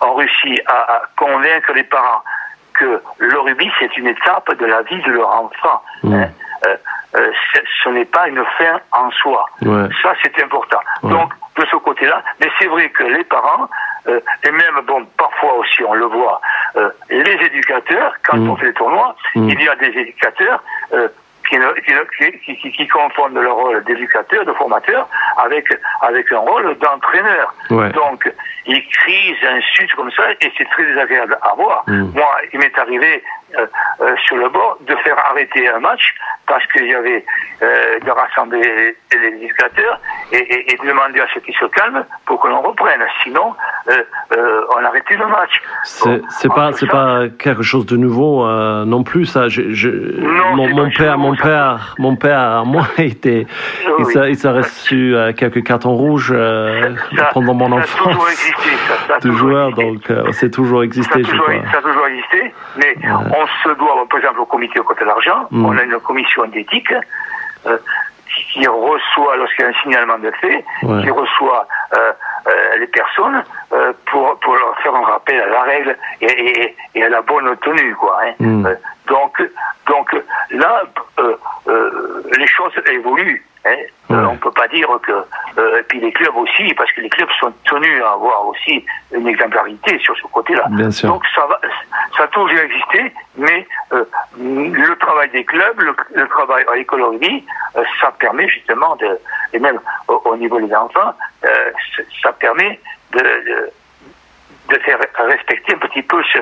[0.00, 2.22] on réussit à, à convaincre les parents
[2.78, 5.82] que le rugby, c'est une étape de la vie de leur enfant.
[6.02, 6.14] Mm.
[6.14, 6.28] hein.
[6.66, 6.76] Euh,
[7.16, 7.30] euh,
[7.82, 9.44] ce n'est pas une fin en soi.
[9.62, 9.88] Ouais.
[10.02, 10.80] Ça, c'est important.
[11.02, 11.10] Ouais.
[11.10, 13.68] Donc, de ce côté-là, mais c'est vrai que les parents,
[14.08, 16.40] euh, et même, bon, parfois aussi, on le voit,
[17.10, 18.50] les éducateurs, quand Mm.
[18.50, 19.48] on fait des tournois, Mm.
[19.48, 20.62] il y a des éducateurs
[22.44, 25.66] qui, qui, confondent leur rôle d'éducateur, de formateur, avec,
[26.02, 27.54] avec un rôle d'entraîneur.
[27.70, 27.88] Ouais.
[27.90, 28.30] Donc,
[28.68, 31.84] ils crient, ils insultent comme ça, et c'est très désagréable à voir.
[31.86, 32.10] Mm.
[32.14, 33.22] Moi, il m'est arrivé
[34.26, 36.14] sur le bord de faire arrêter un match
[36.46, 37.24] parce qu'il y avait
[37.62, 40.00] euh, de rassembler les éducateurs
[40.32, 43.00] et, et, et de demander à ceux qui se calment pour que l'on reprenne.
[43.22, 43.54] Sinon,
[43.90, 44.02] euh,
[44.36, 45.60] euh, on arrêtait le match.
[45.84, 49.48] C'est Bon, pas c'est pas quelque chose de nouveau euh, non plus ça.
[49.48, 53.46] Je, je- Non, mon, père mon père mon père moi était
[53.98, 54.12] il Oui.
[54.12, 58.08] s'est il s'est reçu euh, quelques cartons rouges euh, ça- pendant mon ça a toujours
[58.08, 59.84] enfance existé, ça, ça a toujours joueur existé.
[59.92, 61.62] donc euh, c'est toujours Ça a, existé je toujours, crois.
[61.72, 62.96] ça a toujours existé, mais
[63.36, 65.64] on se doit, par exemple, au comité contre l'argent, Mm.
[65.66, 66.92] on a une commission d'éthique
[67.66, 67.78] euh,
[68.52, 71.02] qui, reçoit, lorsqu'il y a un signalement de fait, Ouais.
[71.02, 72.12] qui reçoit euh,
[72.46, 73.42] euh, les personnes
[74.06, 77.56] pour, pour leur faire un rappel à la règle et, et, et à la bonne
[77.58, 77.94] tenue.
[77.96, 78.32] Quoi, hein.
[78.38, 78.68] Mm.
[79.08, 79.42] Donc,
[79.86, 80.14] donc
[80.50, 80.82] là,
[82.36, 83.44] les choses évoluent.
[83.64, 83.76] Hein.
[84.10, 85.12] Euh, on peut pas dire que
[85.58, 88.84] euh, et puis les clubs aussi, parce que les clubs sont tenus à avoir aussi
[89.12, 90.64] une exemplarité sur ce côté-là.
[90.70, 91.10] Bien sûr.
[91.10, 91.60] Donc ça va,
[92.16, 94.04] ça a toujours existé, mais euh,
[94.38, 97.44] le travail des clubs, le, le travail à l'école rugby,
[97.76, 99.18] euh, ça permet justement de,
[99.52, 101.12] et même au, au niveau des enfants,
[101.44, 101.70] euh,
[102.22, 102.80] ça permet
[103.12, 103.70] de, de,
[104.68, 106.38] de faire respecter un petit peu ce,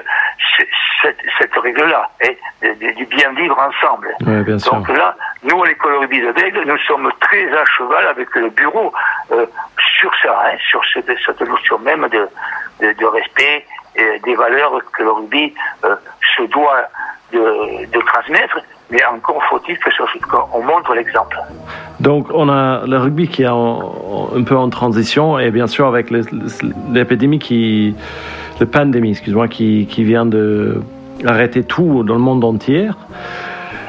[0.59, 0.65] ce-
[1.03, 4.09] cette, cette règle-là, et de- du bien vivre ensemble.
[4.27, 4.73] Ouais, bien sûr.
[4.75, 8.93] Donc là, nous, à l'école de Bègle, nous sommes très à cheval avec le bureau
[9.33, 9.47] euh,
[9.99, 12.29] sur ça, hein, sur cette, cette notion même de,
[12.81, 13.65] de, de respect
[14.25, 15.53] des valeurs que le rugby
[15.85, 15.95] euh,
[16.37, 16.83] se doit
[17.33, 17.39] de,
[17.93, 18.59] de transmettre,
[18.91, 19.77] mais encore faut-il
[20.31, 21.37] qu'on montre l'exemple.
[22.01, 25.87] Donc, on a le rugby qui est en- un peu en transition et bien sûr
[25.87, 26.11] avec
[26.93, 27.97] l'épidémie qui,
[28.61, 30.83] le pandémie, excuse-moi, qui, qui vient de
[31.27, 32.89] arrêter tout dans le monde entier.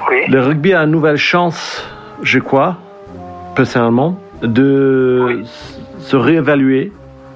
[0.10, 0.26] Oui.
[0.30, 1.86] Le rugby a une nouvelle chance,
[2.24, 2.78] je crois,
[3.56, 5.50] personnellement, de Oui.
[6.00, 6.92] se réévaluer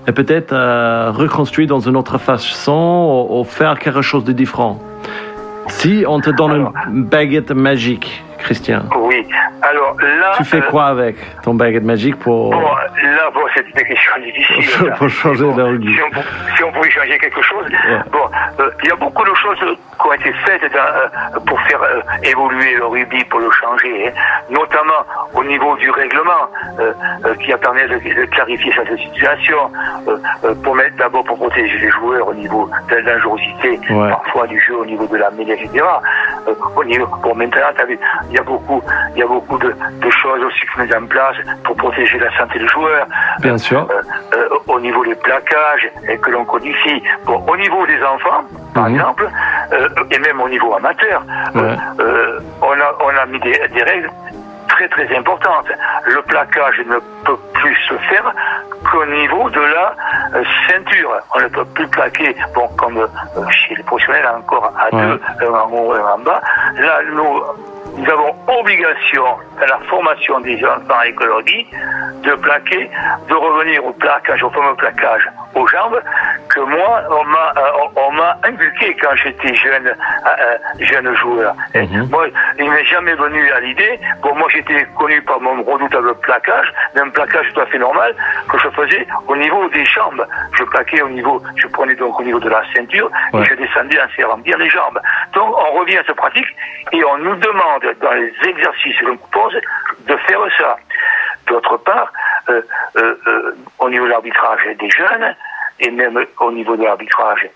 [0.07, 4.79] et peut-être euh, reconstruire dans une autre façon ou, ou faire quelque chose de différent.
[5.67, 6.73] Si on te donne Alors.
[6.87, 9.27] une baguette magique, Christian, Oui.
[9.61, 10.31] Alors là.
[10.37, 12.51] tu fais euh, quoi avec ton baguette magique pour...
[12.51, 14.77] Bon, là, bon, c'est une question difficile.
[14.89, 15.93] Pour- pour changer Bon, le rugby.
[15.93, 16.27] Si on, pou-
[16.57, 17.65] si on pouvait changer quelque chose.
[18.11, 18.25] Bon,
[18.59, 21.81] euh, il y a beaucoup de choses qui ont été faites dans, euh, pour faire
[21.81, 24.11] euh, évoluer le rugby, pour le changer, hein.
[24.49, 25.01] notamment
[25.33, 26.47] au niveau du règlement,
[27.43, 29.57] qui a permis de, de clarifier cette situation,
[30.63, 34.09] pour mettre d'abord pour protéger les joueurs au niveau de la dangerosité, Ouais.
[34.09, 35.83] parfois du jeu, au niveau de la mêlée, etc.
[36.75, 37.97] Au niveau, bon, maintenant, t'as vu,
[38.31, 38.81] il y a beaucoup,
[39.13, 39.69] il y a beaucoup de,
[40.05, 43.05] de choses aussi qui sont mises en place pour protéger la santé des joueurs.
[43.39, 43.87] Bien sûr.
[43.91, 44.01] Euh,
[44.37, 47.03] euh, au niveau des plaquages et que l'on codifie.
[47.25, 48.95] Bon, au niveau des enfants, par Mhm.
[48.95, 49.29] exemple,
[49.73, 51.21] euh, et même au niveau amateur,
[51.55, 51.75] Ouais.
[52.61, 54.09] on, a, on a mis des, des règles
[54.69, 55.67] très très importantes.
[56.05, 58.33] Le plaquage ne peut plus se faire
[58.89, 59.93] qu'au niveau de la
[60.35, 61.11] euh, ceinture.
[61.35, 63.07] On ne peut plus plaquer, bon, comme euh,
[63.51, 65.01] chez les professionnels, encore à Ouais.
[65.01, 66.41] deux, un en haut et un en bas.
[66.77, 67.41] Là, nous,
[67.97, 69.25] nous avons obligation,
[69.61, 71.67] à la formation des enfants à l'écologie,
[72.23, 72.89] de plaquer,
[73.27, 75.99] de revenir au plaquage, au fameux plaquage aux jambes,
[76.49, 79.93] que moi, on m'a, euh, on, m'a inculqué quand j'étais jeune, euh,
[80.39, 81.53] euh, jeune joueur.
[81.73, 82.09] Et Mhm.
[82.11, 82.27] Moi,
[82.59, 87.01] il m'est jamais venu à l'idée, bon, moi j'étais connu par mon redoutable plaquage, mais
[87.01, 88.15] un plaquage tout à fait normal,
[88.49, 90.25] que je faisais au niveau des jambes.
[90.57, 93.41] Je plaquais au niveau, je prenais donc au niveau de la ceinture, Ouais.
[93.41, 94.99] et je descendais en serrant bien les jambes.
[95.33, 96.47] Donc, on revient à cette pratique,
[96.93, 99.55] et on nous demande, dans les exercices que l'on propose,
[100.07, 100.75] de faire ça.
[101.47, 102.11] D'autre part,
[102.49, 102.61] euh,
[102.97, 105.35] euh, euh, au niveau de l'arbitrage des jeunes
[105.79, 107.47] et même au niveau de l'arbitrage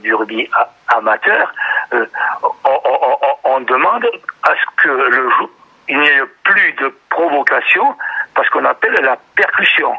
[0.00, 0.48] du rugby
[0.88, 1.52] amateur,
[1.92, 1.98] on,
[2.64, 4.06] on- on- on demande
[4.44, 5.50] à ce que le jou-
[5.88, 7.96] il n'y ait plus de provocation
[8.34, 9.92] parce qu'on appelle la percussion.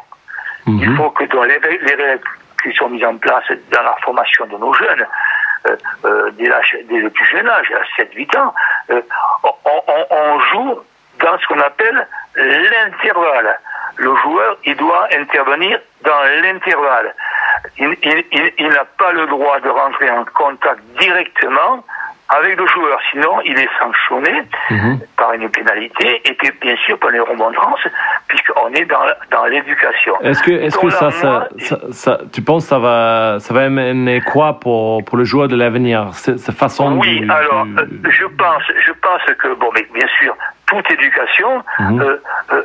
[0.68, 0.98] Il Mhm.
[0.98, 2.24] faut que dans les, règles- les règles
[2.64, 5.06] qui sont mises en place dans la formation de nos jeunes,
[6.38, 8.54] dès, l'âge- dès le plus jeune âge, à 7-8 ans,
[8.92, 9.02] euh,
[10.12, 10.80] on, joue
[11.20, 13.60] dans ce qu'on appelle l'intervalle.
[13.98, 17.14] Le joueur, il doit intervenir dans l'intervalle.
[17.78, 21.84] Il n'a pas le droit de rentrer en contact directement
[22.30, 25.00] avec le joueur, sinon il est sanctionné Mhm.
[25.18, 27.80] par une pénalité et puis bien sûr par une remontrance,
[28.28, 30.20] puisqu'on est dans, dans l'éducation.
[30.22, 33.38] Est-ce que, est-ce que ça, là, ça, moi, ça, ça- tu penses que ça va,
[33.40, 36.10] ça va amener quoi pour, pour le joueur de l'avenir?
[36.14, 39.88] Cette cette façon Oui, du- alors du- euh, je pense, je pense que bon, mais
[39.94, 40.36] bien sûr,
[40.66, 42.02] toute éducation, Mhm.
[42.02, 42.18] euh,
[42.54, 42.62] euh,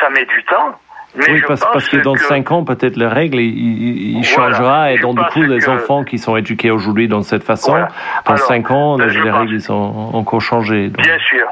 [0.00, 0.78] ça met du temps.
[1.14, 4.24] Mais Oui, parce, parce que dans que 5 ans, peut-être les règles, il, il- il
[4.34, 4.52] Voilà.
[4.54, 7.72] changera et donc du coup, les que- enfants qui sont éduqués aujourd'hui dans cette façon,
[7.72, 7.88] Voilà.
[8.24, 10.88] dans Alors, 5 ans, euh, les, pense- règles ils sont encore changées.
[10.88, 11.04] donc.
[11.04, 11.46] Bien sûr.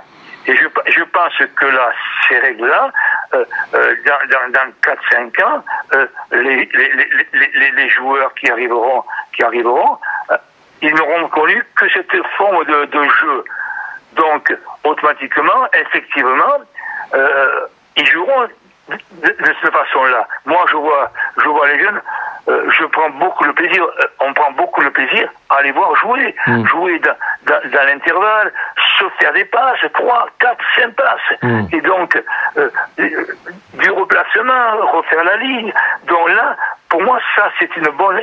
[0.46, 1.92] Et je, je pense que là,
[2.29, 2.90] ces règles-là,
[3.35, 3.44] euh,
[3.75, 5.62] euh, dans, dans, dans 4-5 ans,
[5.94, 9.03] euh, les, les, les, les, les- les joueurs qui arriveront,
[9.37, 9.99] qui arriveront
[10.31, 10.37] euh,
[10.83, 13.44] ils n'auront connu que cette forme de, de jeu.
[14.16, 16.57] Donc, automatiquement, effectivement,
[17.14, 17.66] euh,
[17.99, 18.49] ils joueront
[18.90, 20.26] de, cette façon-là.
[20.46, 21.11] Moi, je vois,
[21.42, 22.00] je vois les jeunes,
[22.48, 25.94] euh, je prends beaucoup de plaisir, euh, on prend beaucoup de plaisir à les voir
[25.96, 26.66] jouer, Mm.
[26.66, 28.53] jouer dans, dans, dans l'intervalle,
[28.98, 31.42] se faire des passes, 3, 4, 5 passes.
[31.42, 31.66] Mm.
[31.72, 32.22] Et donc,
[32.57, 32.70] euh,
[33.74, 35.72] du replacement, refaire la ligne.
[36.07, 36.57] Donc là,
[36.88, 38.20] pour moi, ça, c'est une bonne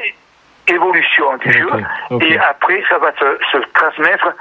[0.67, 1.69] évolution du jeu.
[2.21, 4.34] Et après, ça va se, se transmettre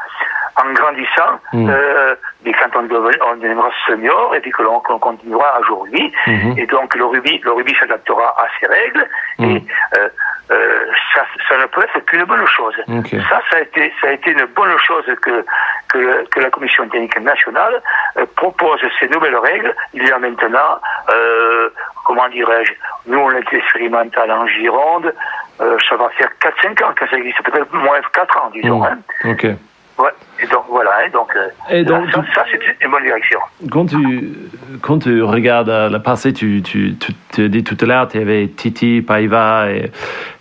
[0.62, 1.68] en grandissant, Mm.
[1.70, 2.14] euh,
[2.44, 6.12] et quand on, deviendra senior, et puis que l'on qu'on continuera à jouer.
[6.26, 6.54] Mhm.
[6.58, 9.06] Et donc, le rugby, le rugby s'adaptera à ces règles.
[9.38, 9.44] Mm.
[9.44, 9.62] Et
[9.98, 10.08] euh,
[10.52, 12.74] euh, ça, ça ne peut être qu'une bonne chose.
[13.28, 15.44] Ça, ça a été, ça a été une bonne chose que
[15.88, 17.82] que, que la Commission technique nationale
[18.16, 19.74] euh, propose ces nouvelles règles.
[19.94, 21.68] Il y a maintenant, euh,
[22.04, 22.72] comment dirais-je,
[23.06, 25.14] nous on était expérimental en Gironde,
[25.60, 28.80] euh, ça va faire 4-5 ans que ça existe, peut-être moins 4 ans, disons.
[28.80, 28.84] Mm.
[28.84, 28.98] Hein.
[29.98, 30.10] Ouais.
[30.42, 33.38] Et donc voilà, hein, donc, euh, Et donc, ça, tu- ça, c'est une bonne direction.
[33.70, 34.34] Quand tu,
[34.82, 36.94] quand tu regardes euh, le passé, tu, tu,
[37.32, 39.90] tu, dit tout à l'heure, tu avais Titi, Paiva et,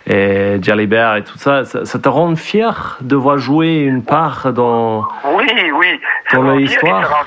[0.06, 1.64] et Jalibert et tout ça.
[1.64, 1.86] ça.
[1.86, 5.08] ça te rend fier de voir jouer une part dans...
[5.34, 6.00] Oui, oui.
[6.34, 7.26] Dans rend fier, l'histoire.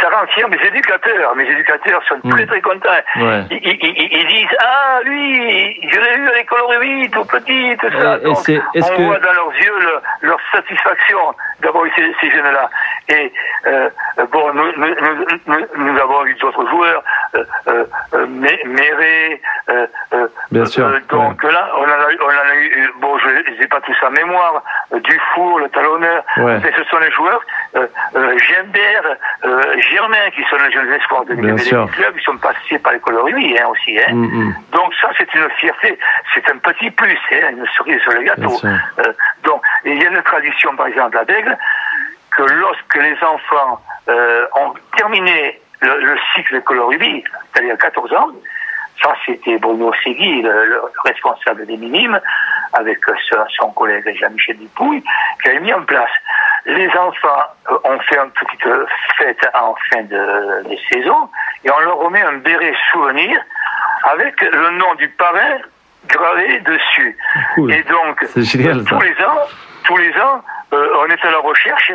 [0.00, 1.34] Ça rend fier, ça mes éducateurs.
[1.36, 2.30] Mes éducateurs sont Mm.
[2.30, 2.90] très très contents.
[3.16, 3.42] Ouais.
[3.50, 7.76] Ils, ils- ils- ils disent Ah, lui, je l'ai vu à l'école rugby, tout petit,
[7.80, 8.16] tout ça.
[8.18, 12.30] Et- Donc, on que- voit dans leurs yeux le- leur satisfaction d'avoir eu ces, ces
[12.30, 12.68] jeunes-là.
[13.08, 13.32] Et
[13.66, 13.88] euh,
[14.32, 17.02] bon, nous, nous, nous, nous- nous avons eu d'autres joueurs,
[17.34, 19.86] euh, euh, euh, Mé- Méré, euh,
[20.50, 23.62] Bien sûr, donc là, on en a eu, on en a eu bon, je ne
[23.62, 26.58] ai pas tous en mémoire, Dufour, le talonneur, Ouais.
[26.62, 27.40] mais ce sont les joueurs,
[28.14, 29.16] Gimbert,
[29.90, 31.88] Germain, qui sont les jeunes espoirs de Bien sûr.
[31.92, 33.98] clubs, ils sont passés par l'école hein, aussi.
[33.98, 34.12] Hein.
[34.12, 34.54] Mm, mm.
[34.72, 35.98] Donc ça, c'est une fierté,
[36.34, 38.60] c'est un petit plus, hein, une cerise sur le gâteau.
[38.64, 39.12] Euh,
[39.44, 41.56] donc, il y a une tradition, par exemple, à Bègle,
[42.36, 47.76] que lorsque les enfants euh, ont terminé le, le cycle d'école de rugby, c'est-à-dire à
[47.78, 48.28] 14 ans,
[49.02, 52.18] ça c'était Bruno Segui, le, le responsable des minimes,
[52.72, 55.02] avec son, son collègue Jean-Michel Dupouille,
[55.42, 56.10] qui avait mis en place.
[56.66, 61.28] Les enfants euh, ont fait une petite euh, fête en fin de, saison
[61.64, 63.40] et on leur remet un béret souvenir
[64.02, 65.58] avec le nom du parrain
[66.08, 67.16] gravé dessus.
[67.54, 67.72] Cool.
[67.72, 69.40] Et donc, génial, tous les ans,
[69.84, 71.92] tous les ans, euh, on est à la recherche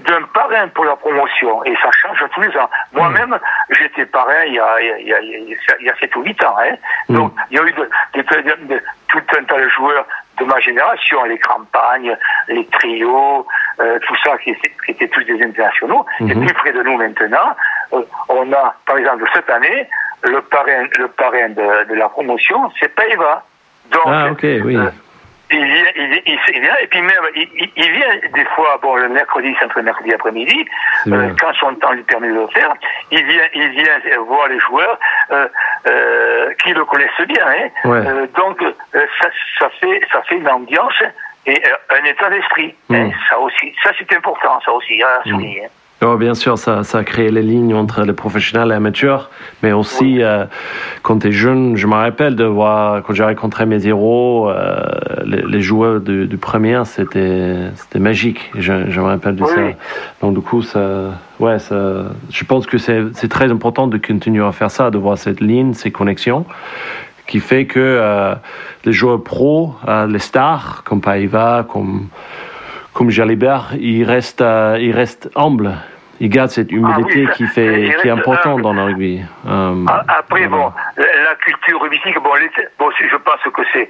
[0.00, 2.70] d'un parrain pour la promotion et ça change tous les ans.
[2.92, 3.38] Moi-même,
[3.70, 6.16] j'étais parrain il y a, il y a, il y a, il y a 7
[6.16, 6.56] ou 8 ans.
[6.58, 6.76] Hein.
[7.08, 7.14] Mm.
[7.16, 10.06] Donc, il y a eu de, de- de- de- tout un tas de joueurs
[10.38, 12.16] de ma génération, les campagnes,
[12.48, 13.46] les trios,
[13.80, 16.04] euh, tout ça qui, était- qui étaient tous des internationaux.
[16.20, 16.44] Et Mhm.
[16.46, 17.56] plus près de nous maintenant,
[17.92, 19.88] euh, on a, par exemple, cette année,
[20.22, 23.42] le parrain, le parrain de, de la promotion, c'est Paiva.
[23.90, 24.76] Donc, Ah, ok, oui.
[24.76, 24.90] euh,
[25.52, 29.08] il vient, il, il, il vient, et puis même, il, vient des fois, bon, le
[29.08, 30.64] mercredi, c'est entre mercredi après-midi,
[31.08, 32.72] euh, quand son temps lui permet de le faire,
[33.10, 33.98] il vient, il vient
[34.28, 34.96] voir les joueurs
[35.32, 35.48] euh,
[35.88, 37.44] euh, qui le connaissent bien.
[37.48, 37.68] Hein.
[37.88, 37.98] Ouais.
[38.06, 38.72] Euh, donc, euh,
[39.20, 39.28] ça,
[39.58, 41.02] ça, fait, ça fait une ambiance
[41.46, 42.74] et euh, un état d'esprit.
[42.88, 42.94] Mm.
[42.94, 43.10] hein.
[43.28, 45.64] Ça aussi, ça c'est important, ça aussi, à souligner.
[45.64, 45.68] hein.
[46.02, 49.28] Oh, bien sûr, ça, ça a créé les lignes entre les professionnels et les amateurs,
[49.62, 50.46] mais aussi euh,
[51.02, 54.80] quand tu es jeune, je me rappelle de voir, quand j'ai rencontré mes héros, euh,
[55.26, 59.50] les, les joueurs du, du premier, c'était magique, je, je me rappelle de Oui.
[59.54, 59.60] ça.
[60.22, 64.52] Donc du coup, ça, ouais, ça, je pense que c'est très important de continuer à
[64.52, 66.46] faire ça, de voir cette ligne, ces connexions,
[67.30, 68.34] qui fait que euh,
[68.84, 72.08] les joueurs pros, euh, les stars, comme Paiva, comme
[72.92, 75.76] comme Jalibert, il reste, euh, il reste humble.
[76.22, 79.22] Il garde cette humilité Ah ça- qui fait, qui est importante dans le rugby.
[79.48, 80.66] Euh, A- Après, voilà.
[80.66, 83.88] bon, la culture rugbyistique, bon, les- bon, je pense que c'est,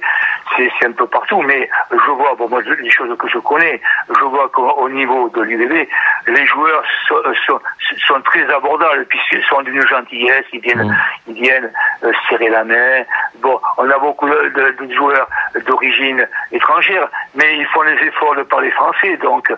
[0.55, 3.81] c'est, un peu partout, mais je vois, bon, moi, les choses que je connais,
[4.17, 5.87] je vois qu'au au niveau de l'UBB,
[6.27, 7.15] les joueurs sont,
[7.45, 7.59] sont,
[8.07, 10.95] sont très abordables, puisqu'ils sont d'une gentillesse, ils viennent, Mm.
[11.27, 11.71] ils viennent
[12.05, 13.03] euh, serrer la main.
[13.41, 15.27] Bon, on a beaucoup de, de- de joueurs
[15.67, 19.55] d'origine étrangère, mais ils font les efforts de parler français, donc, euh,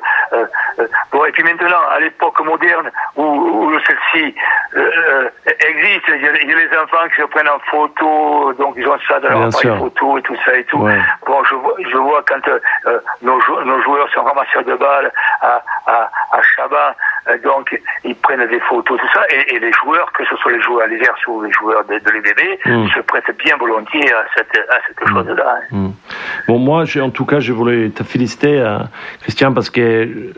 [0.80, 2.63] euh, bon, et puis maintenant, à l'époque moderne,
[3.16, 4.36] où, où le celle-ci
[4.76, 5.30] euh, euh,
[5.68, 8.76] existe, il y, a, il y a les enfants qui se prennent en photo, donc
[8.78, 10.78] ils ont ça dans leur appareil photo et tout ça et tout.
[10.80, 10.98] Ouais.
[11.26, 15.12] Bon, je vois, je vois quand euh, nos, jou- nos joueurs sont ramasseurs de balles
[15.42, 16.96] à, à, à Chabat,
[17.30, 20.52] euh, donc ils prennent des photos, tout ça, et, et les joueurs, que ce soit
[20.52, 22.88] les joueurs des Verts ou les joueurs de, de l'UBB, Mm.
[22.90, 25.56] se prêtent bien volontiers à cette, à cette chose-là.
[25.60, 25.66] hein.
[25.72, 25.90] Mm.
[26.48, 28.80] Bon, moi, en tout cas, je voulais te féliciter, euh,
[29.22, 30.32] Christian, parce que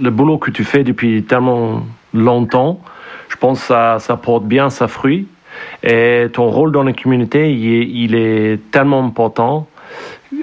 [0.00, 1.82] le boulot que tu fais depuis tellement
[2.14, 2.80] longtemps,
[3.28, 5.26] je pense que ça, ça porte bien sa fruit.
[5.82, 9.66] Et ton rôle dans la communauté, il est, il est tellement important.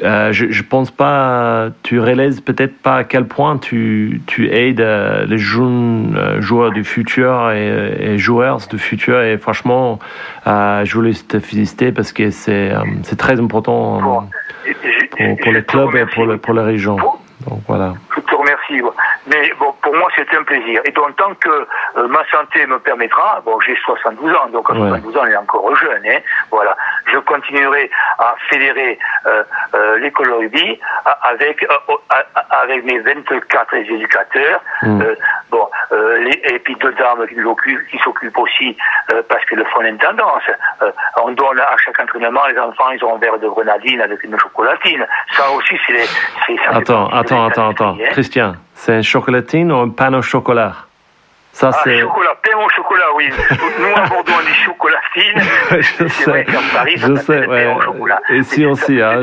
[0.04, 4.82] Euh, je, je pense pas, tu réalises peut-être pas à quel point tu, tu aides
[4.82, 9.22] euh, les jeunes euh, joueurs du futur et, et joueurs du futur.
[9.22, 10.00] Et franchement,
[10.48, 12.82] euh, je voulais te féliciter parce que c'est euh,
[13.18, 14.26] très important.
[14.66, 14.82] euh,
[15.18, 16.98] pour, pour te clubs et pour, le- pour la région.
[17.48, 17.94] Donc voilà.
[19.28, 20.82] Mais bon, pour moi, c'est un plaisir.
[20.86, 24.74] Et donc, tant que euh, ma santé me permettra, bon, j'ai 72 ans, donc à
[24.74, 24.80] Ouais.
[24.90, 26.20] 72 ans, on est encore jeune, hein,
[26.52, 26.76] voilà.
[27.12, 27.90] Je continuerai
[28.20, 29.44] à fédérer euh,
[29.76, 29.98] euh,
[31.24, 31.96] avec, euh,
[32.52, 34.62] avec mes 24 éducateurs.
[34.82, 35.02] Mm.
[35.02, 35.16] Euh,
[35.52, 35.70] bon,
[36.20, 38.78] les- et puis deux dames qui, s'occupent aussi
[39.30, 40.44] parce qu'elles font l'intendance.
[41.22, 44.38] On donne à chaque entraînement, les enfants, ils ont un verre de grenadine avec une
[44.40, 45.06] chocolatine.
[45.34, 46.06] Ça aussi, c'est...
[46.68, 47.98] Attends, attends, attends, attends.
[48.00, 48.10] hein.
[48.12, 50.76] Christian, c'est un chocolatine ou un pain au chocolat?
[51.56, 52.00] Ça, Ah, c'est.
[52.02, 53.30] chocolat, pain au chocolat, oui.
[53.80, 55.42] Nous, à Bordeaux, on dit chocolatine.
[55.72, 57.74] je C'est vrai sais, qu'en Paris, ça je sais, pain ouais.
[57.78, 58.20] au chocolat.
[58.30, 58.74] Et c'est hein,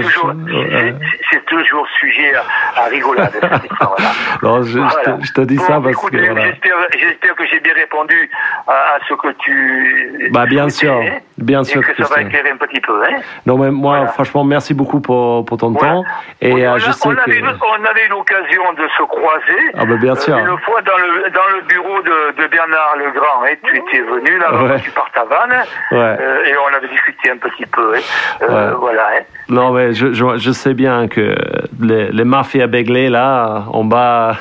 [0.01, 0.95] toujours- je- ouais.
[1.31, 3.31] c'est- toujours sujet à, à rigolade.
[3.39, 4.11] cette histoire-là.
[4.43, 6.25] Non, je, je te, je te dis Bon, ça parce écoute, que.
[6.31, 6.53] Voilà.
[6.99, 8.31] J'espère que j'ai bien répondu
[8.67, 10.31] à, à ce que tu.
[10.33, 10.99] Bah, bien sûr,
[11.37, 12.99] bien sûr, Et que ça va éclairer un petit peu.
[13.05, 13.19] Hein.
[13.45, 14.13] Non, mais moi, Voilà.
[14.13, 16.05] franchement, merci beaucoup pour, pour ton temps.
[16.41, 17.47] Et on, euh, a- je sais on avait, que.
[17.47, 19.63] on avait l'occasion de se croiser.
[19.77, 20.39] Ah, bah, bien euh, sûr.
[20.39, 23.43] une fois dans le, dans le bureau de, de Bernard Legrand.
[23.45, 23.55] hein.
[23.65, 24.81] Tu étais venu là, Ouais.
[24.81, 25.65] tu à Vannes.
[25.91, 25.99] Ouais.
[26.21, 27.95] euh, et on avait discuté un petit peu.
[27.95, 28.01] hein.
[28.43, 28.77] Euh, Ouais.
[28.79, 29.07] Voilà.
[29.19, 29.23] hein.
[29.49, 31.35] Non, mais je, je, je sais bien que
[31.81, 34.37] les, les mafias béglés, là, en bas,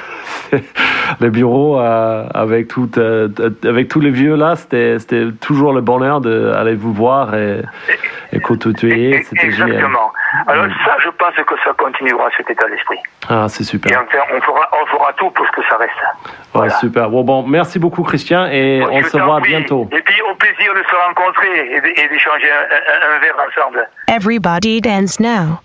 [1.20, 2.90] le bureau, euh, avec, tout,
[3.66, 4.98] avec tous les vieux, là, c'était
[5.42, 7.62] toujours le bonheur d'aller vous voir et,
[8.34, 9.10] et côtoyer.
[9.18, 9.46] Et- génial.
[9.46, 10.12] Exactement.
[10.48, 12.98] Alors ça, je pense que ça continuera cet état d'esprit.
[13.30, 14.04] Ah, c'est Et super.
[14.04, 15.92] on fera, on fera tout pour que ça reste.
[16.26, 16.74] Ouais, Voilà.
[16.76, 17.10] super.
[17.10, 19.52] Bon, bon, merci beaucoup, Christian, et Bon, on se voit prie.
[19.52, 19.88] bientôt.
[19.92, 23.90] Et puis, au plaisir de se rencontrer et d'échanger un, un- un verre ensemble.
[24.08, 25.60] Everybody dance now.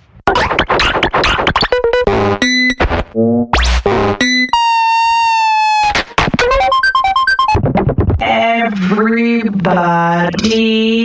[9.66, 10.95] Everybody